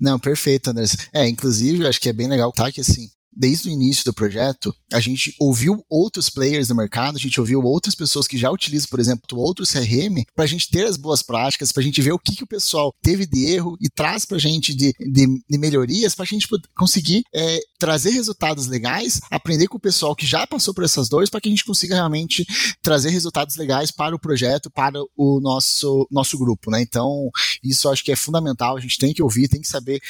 Não, 0.00 0.18
perfeito, 0.18 0.70
André. 0.70 0.84
É, 1.12 1.28
inclusive, 1.28 1.86
acho 1.86 2.00
que 2.00 2.08
é 2.08 2.12
bem 2.12 2.28
legal, 2.28 2.52
tá? 2.52 2.70
Que 2.70 2.80
assim, 2.80 3.08
desde 3.38 3.68
o 3.68 3.72
início 3.72 4.04
do 4.04 4.12
projeto, 4.12 4.74
a 4.92 4.98
gente 4.98 5.32
ouviu 5.38 5.84
outros 5.88 6.28
players 6.28 6.68
do 6.68 6.74
mercado, 6.74 7.16
a 7.16 7.20
gente 7.20 7.38
ouviu 7.40 7.62
outras 7.62 7.94
pessoas 7.94 8.26
que 8.26 8.36
já 8.36 8.50
utilizam, 8.50 8.88
por 8.90 8.98
exemplo, 8.98 9.38
outros 9.38 9.70
CRM, 9.70 10.24
para 10.34 10.44
a 10.44 10.48
gente 10.48 10.68
ter 10.68 10.84
as 10.86 10.96
boas 10.96 11.22
práticas, 11.22 11.70
para 11.70 11.80
a 11.80 11.84
gente 11.84 12.02
ver 12.02 12.12
o 12.12 12.18
que, 12.18 12.34
que 12.34 12.42
o 12.42 12.48
pessoal 12.48 12.92
teve 13.00 13.24
de 13.24 13.46
erro 13.46 13.76
e 13.80 13.88
traz 13.88 14.24
para 14.24 14.36
a 14.36 14.40
gente 14.40 14.74
de, 14.74 14.92
de, 14.98 15.42
de 15.48 15.58
melhorias, 15.58 16.14
para 16.14 16.24
a 16.24 16.26
gente 16.26 16.48
conseguir 16.76 17.22
é, 17.32 17.60
trazer 17.78 18.10
resultados 18.10 18.66
legais, 18.66 19.20
aprender 19.30 19.68
com 19.68 19.76
o 19.76 19.80
pessoal 19.80 20.16
que 20.16 20.26
já 20.26 20.46
passou 20.46 20.74
por 20.74 20.82
essas 20.82 21.08
dores, 21.08 21.30
para 21.30 21.40
que 21.40 21.48
a 21.48 21.52
gente 21.52 21.64
consiga 21.64 21.94
realmente 21.94 22.44
trazer 22.82 23.10
resultados 23.10 23.56
legais 23.56 23.92
para 23.92 24.16
o 24.16 24.18
projeto, 24.18 24.70
para 24.70 24.98
o 25.16 25.40
nosso, 25.40 26.08
nosso 26.10 26.36
grupo. 26.36 26.70
Né? 26.70 26.82
Então, 26.82 27.30
isso 27.62 27.88
acho 27.88 28.04
que 28.04 28.10
é 28.10 28.16
fundamental, 28.16 28.76
a 28.76 28.80
gente 28.80 28.98
tem 28.98 29.14
que 29.14 29.22
ouvir, 29.22 29.48
tem 29.48 29.60
que 29.60 29.68
saber 29.68 30.00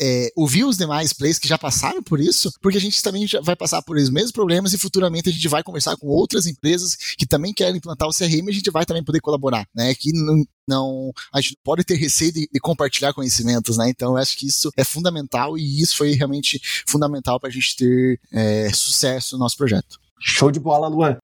é, 0.00 0.30
ouvir 0.36 0.64
os 0.64 0.76
demais 0.76 1.12
players 1.12 1.38
que 1.38 1.48
já 1.48 1.58
passaram 1.58 2.02
por 2.02 2.20
isso, 2.20 2.52
porque 2.60 2.75
a 2.76 2.80
gente 2.80 3.02
também 3.02 3.26
já 3.26 3.40
vai 3.40 3.56
passar 3.56 3.82
por 3.82 3.96
os 3.96 4.10
mesmos 4.10 4.32
problemas 4.32 4.72
e 4.72 4.78
futuramente 4.78 5.28
a 5.28 5.32
gente 5.32 5.48
vai 5.48 5.62
conversar 5.62 5.96
com 5.96 6.06
outras 6.06 6.46
empresas 6.46 6.96
que 7.16 7.26
também 7.26 7.52
querem 7.52 7.76
implantar 7.76 8.08
o 8.08 8.12
CRM 8.12 8.46
e 8.46 8.50
a 8.50 8.54
gente 8.54 8.70
vai 8.70 8.84
também 8.84 9.04
poder 9.04 9.20
colaborar, 9.20 9.66
né? 9.74 9.94
Que 9.94 10.12
não, 10.12 10.44
não 10.68 11.12
a 11.32 11.40
gente 11.40 11.58
pode 11.62 11.84
ter 11.84 11.96
receio 11.96 12.32
de, 12.32 12.48
de, 12.52 12.60
compartilhar 12.60 13.12
conhecimentos, 13.12 13.76
né? 13.76 13.88
Então 13.88 14.12
eu 14.12 14.16
acho 14.16 14.36
que 14.36 14.46
isso 14.46 14.70
é 14.76 14.84
fundamental 14.84 15.56
e 15.56 15.80
isso 15.80 15.96
foi 15.96 16.12
realmente 16.12 16.60
fundamental 16.86 17.38
para 17.40 17.48
a 17.48 17.52
gente 17.52 17.76
ter 17.76 18.20
é, 18.32 18.70
sucesso 18.72 19.36
no 19.36 19.40
nosso 19.40 19.56
projeto. 19.56 19.98
Show 20.18 20.50
de 20.50 20.58
bola, 20.58 20.88
Luan. 20.88 21.18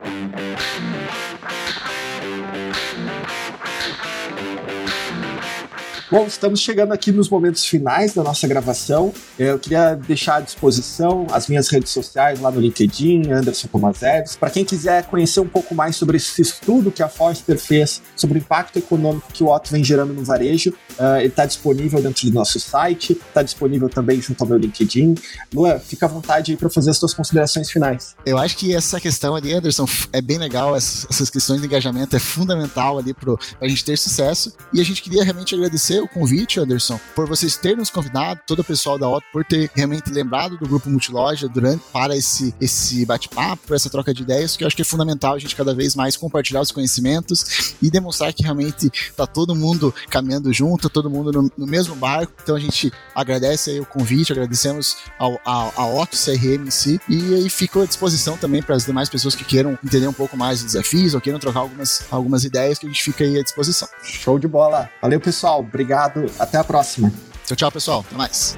Bom, 6.13 6.27
estamos 6.27 6.61
chegando 6.61 6.93
aqui 6.93 7.11
nos 7.11 7.31
momentos 7.31 7.65
finais 7.65 8.13
da 8.13 8.23
nossa 8.23 8.47
gravação. 8.47 9.15
Eu 9.39 9.59
queria 9.59 9.95
deixar 9.95 10.37
à 10.37 10.41
disposição 10.41 11.27
as 11.33 11.49
minhas 11.49 11.71
redes 11.71 11.91
sociais 11.91 12.39
lá 12.39 12.51
no 12.51 12.61
LinkedIn, 12.61 13.31
Anderson 13.31 13.67
Tomazeves. 13.69 14.37
Para 14.37 14.51
quem 14.51 14.63
quiser 14.63 15.07
conhecer 15.07 15.41
um 15.41 15.49
pouco 15.49 15.75
mais 15.75 15.97
sobre 15.97 16.19
esse 16.19 16.43
estudo 16.43 16.91
que 16.91 17.03
a 17.03 17.09
Forster 17.09 17.59
fez 17.59 18.03
sobre 18.15 18.39
o 18.39 18.41
impacto 18.41 18.79
econômico 18.79 19.33
que 19.33 19.43
o 19.43 19.47
Otto 19.49 19.71
vem 19.73 19.83
gerando 19.83 20.13
no 20.13 20.23
varejo, 20.23 20.75
uh, 20.99 21.17
ele 21.17 21.29
está 21.29 21.47
disponível 21.47 22.03
dentro 22.03 22.27
do 22.27 22.35
nosso 22.35 22.61
site, 22.61 23.13
está 23.13 23.43
disponível 23.43 23.89
também 23.89 24.21
junto 24.21 24.45
ao 24.45 24.51
meu 24.51 24.59
LinkedIn. 24.59 25.15
Lua, 25.55 25.79
fica 25.79 26.05
à 26.05 26.09
vontade 26.11 26.51
aí 26.53 26.59
para 26.59 26.69
fazer 26.69 26.91
as 26.91 26.99
suas 26.99 27.15
considerações 27.15 27.71
finais. 27.71 28.15
Eu 28.27 28.37
acho 28.37 28.59
que 28.59 28.77
essa 28.77 29.01
questão 29.01 29.35
ali, 29.35 29.55
Anderson, 29.55 29.87
é 30.13 30.21
bem 30.21 30.37
legal. 30.37 30.77
Essas 30.77 31.31
questões 31.31 31.63
de 31.63 31.67
engajamento 31.67 32.15
é 32.15 32.19
fundamental 32.19 32.99
ali 32.99 33.15
para 33.15 33.35
a 33.63 33.67
gente 33.67 33.83
ter 33.83 33.97
sucesso. 33.97 34.53
E 34.75 34.79
a 34.79 34.85
gente 34.85 35.01
queria 35.01 35.25
realmente 35.25 35.55
agradecer 35.55 36.02
o 36.03 36.09
convite, 36.09 36.61
Anderson, 36.61 36.99
por 37.15 37.27
vocês 37.27 37.57
terem 37.57 37.79
nos 37.79 37.91
convidado, 37.91 38.41
todo 38.47 38.61
o 38.61 38.65
pessoal 38.65 38.99
da 38.99 39.09
Otto, 39.09 39.27
por 39.33 39.45
ter 39.45 39.71
realmente 39.75 40.11
lembrado 40.11 40.57
do 40.59 40.69
grupo 40.69 40.91
Multiloja 40.91 41.49
durante 41.49 41.83
para 41.93 42.17
esse, 42.17 42.55
esse 42.61 43.05
bate-papo, 43.07 43.75
essa 43.75 43.89
troca 43.89 44.13
de 44.13 44.23
ideias, 44.23 44.57
que 44.57 44.65
eu 44.65 44.67
acho 44.67 44.77
que 44.77 44.83
é 44.83 44.85
fundamental 44.85 45.35
a 45.35 45.39
gente 45.39 45.55
cada 45.55 45.75
vez 45.75 45.95
mais 45.95 46.17
compartilhar 46.17 46.61
os 46.61 46.73
conhecimentos 46.73 47.75
e 47.81 47.91
demonstrar 47.91 48.33
que 48.33 48.43
realmente 48.43 48.91
está 48.93 49.27
todo 49.27 49.55
mundo 49.55 49.95
caminhando 50.11 50.53
junto, 50.53 50.89
todo 50.89 51.11
mundo 51.11 51.33
no, 51.33 51.53
no, 51.57 51.67
mesmo 51.67 51.95
barco. 51.95 52.33
Então 52.43 52.57
a 52.57 52.61
gente 52.61 52.93
agradece 53.15 53.71
aí 53.71 53.81
o 53.81 53.87
convite, 53.87 54.33
agradecemos 54.33 54.97
ao, 55.19 55.39
ao, 55.45 55.73
ao 55.77 55.97
Otto 55.99 56.17
CRM 56.17 56.67
em 56.67 56.71
si 56.71 57.01
e 57.09 57.35
aí 57.35 57.49
fico 57.49 57.81
à 57.81 57.87
disposição 57.87 58.37
também 58.37 58.63
para 58.63 58.75
as 58.75 58.85
demais 58.85 59.09
pessoas 59.09 59.35
que 59.35 59.45
queiram 59.45 59.79
entender 59.85 60.07
um 60.07 60.13
pouco 60.13 60.37
mais 60.37 60.63
dos 60.63 60.73
desafios 60.73 61.15
ou 61.15 61.21
queiram 61.21 61.39
trocar 61.39 61.61
algumas, 61.61 62.05
algumas 62.11 62.45
ideias 62.45 62.79
que 62.79 62.87
a 62.87 62.89
gente 62.89 63.03
fica 63.03 63.25
aí 63.25 63.39
à 63.39 63.43
disposição. 63.43 63.89
Show 64.03 64.39
de 64.39 64.49
bola. 64.49 64.91
Valeu, 65.01 65.21
pessoal. 65.21 65.63
Obrigado. 65.93 66.25
Até 66.39 66.57
a 66.59 66.65
próxima. 66.65 67.13
Tchau, 67.47 67.57
tchau, 67.57 67.73
pessoal. 67.73 68.05
Até 68.07 68.17
mais. 68.17 68.57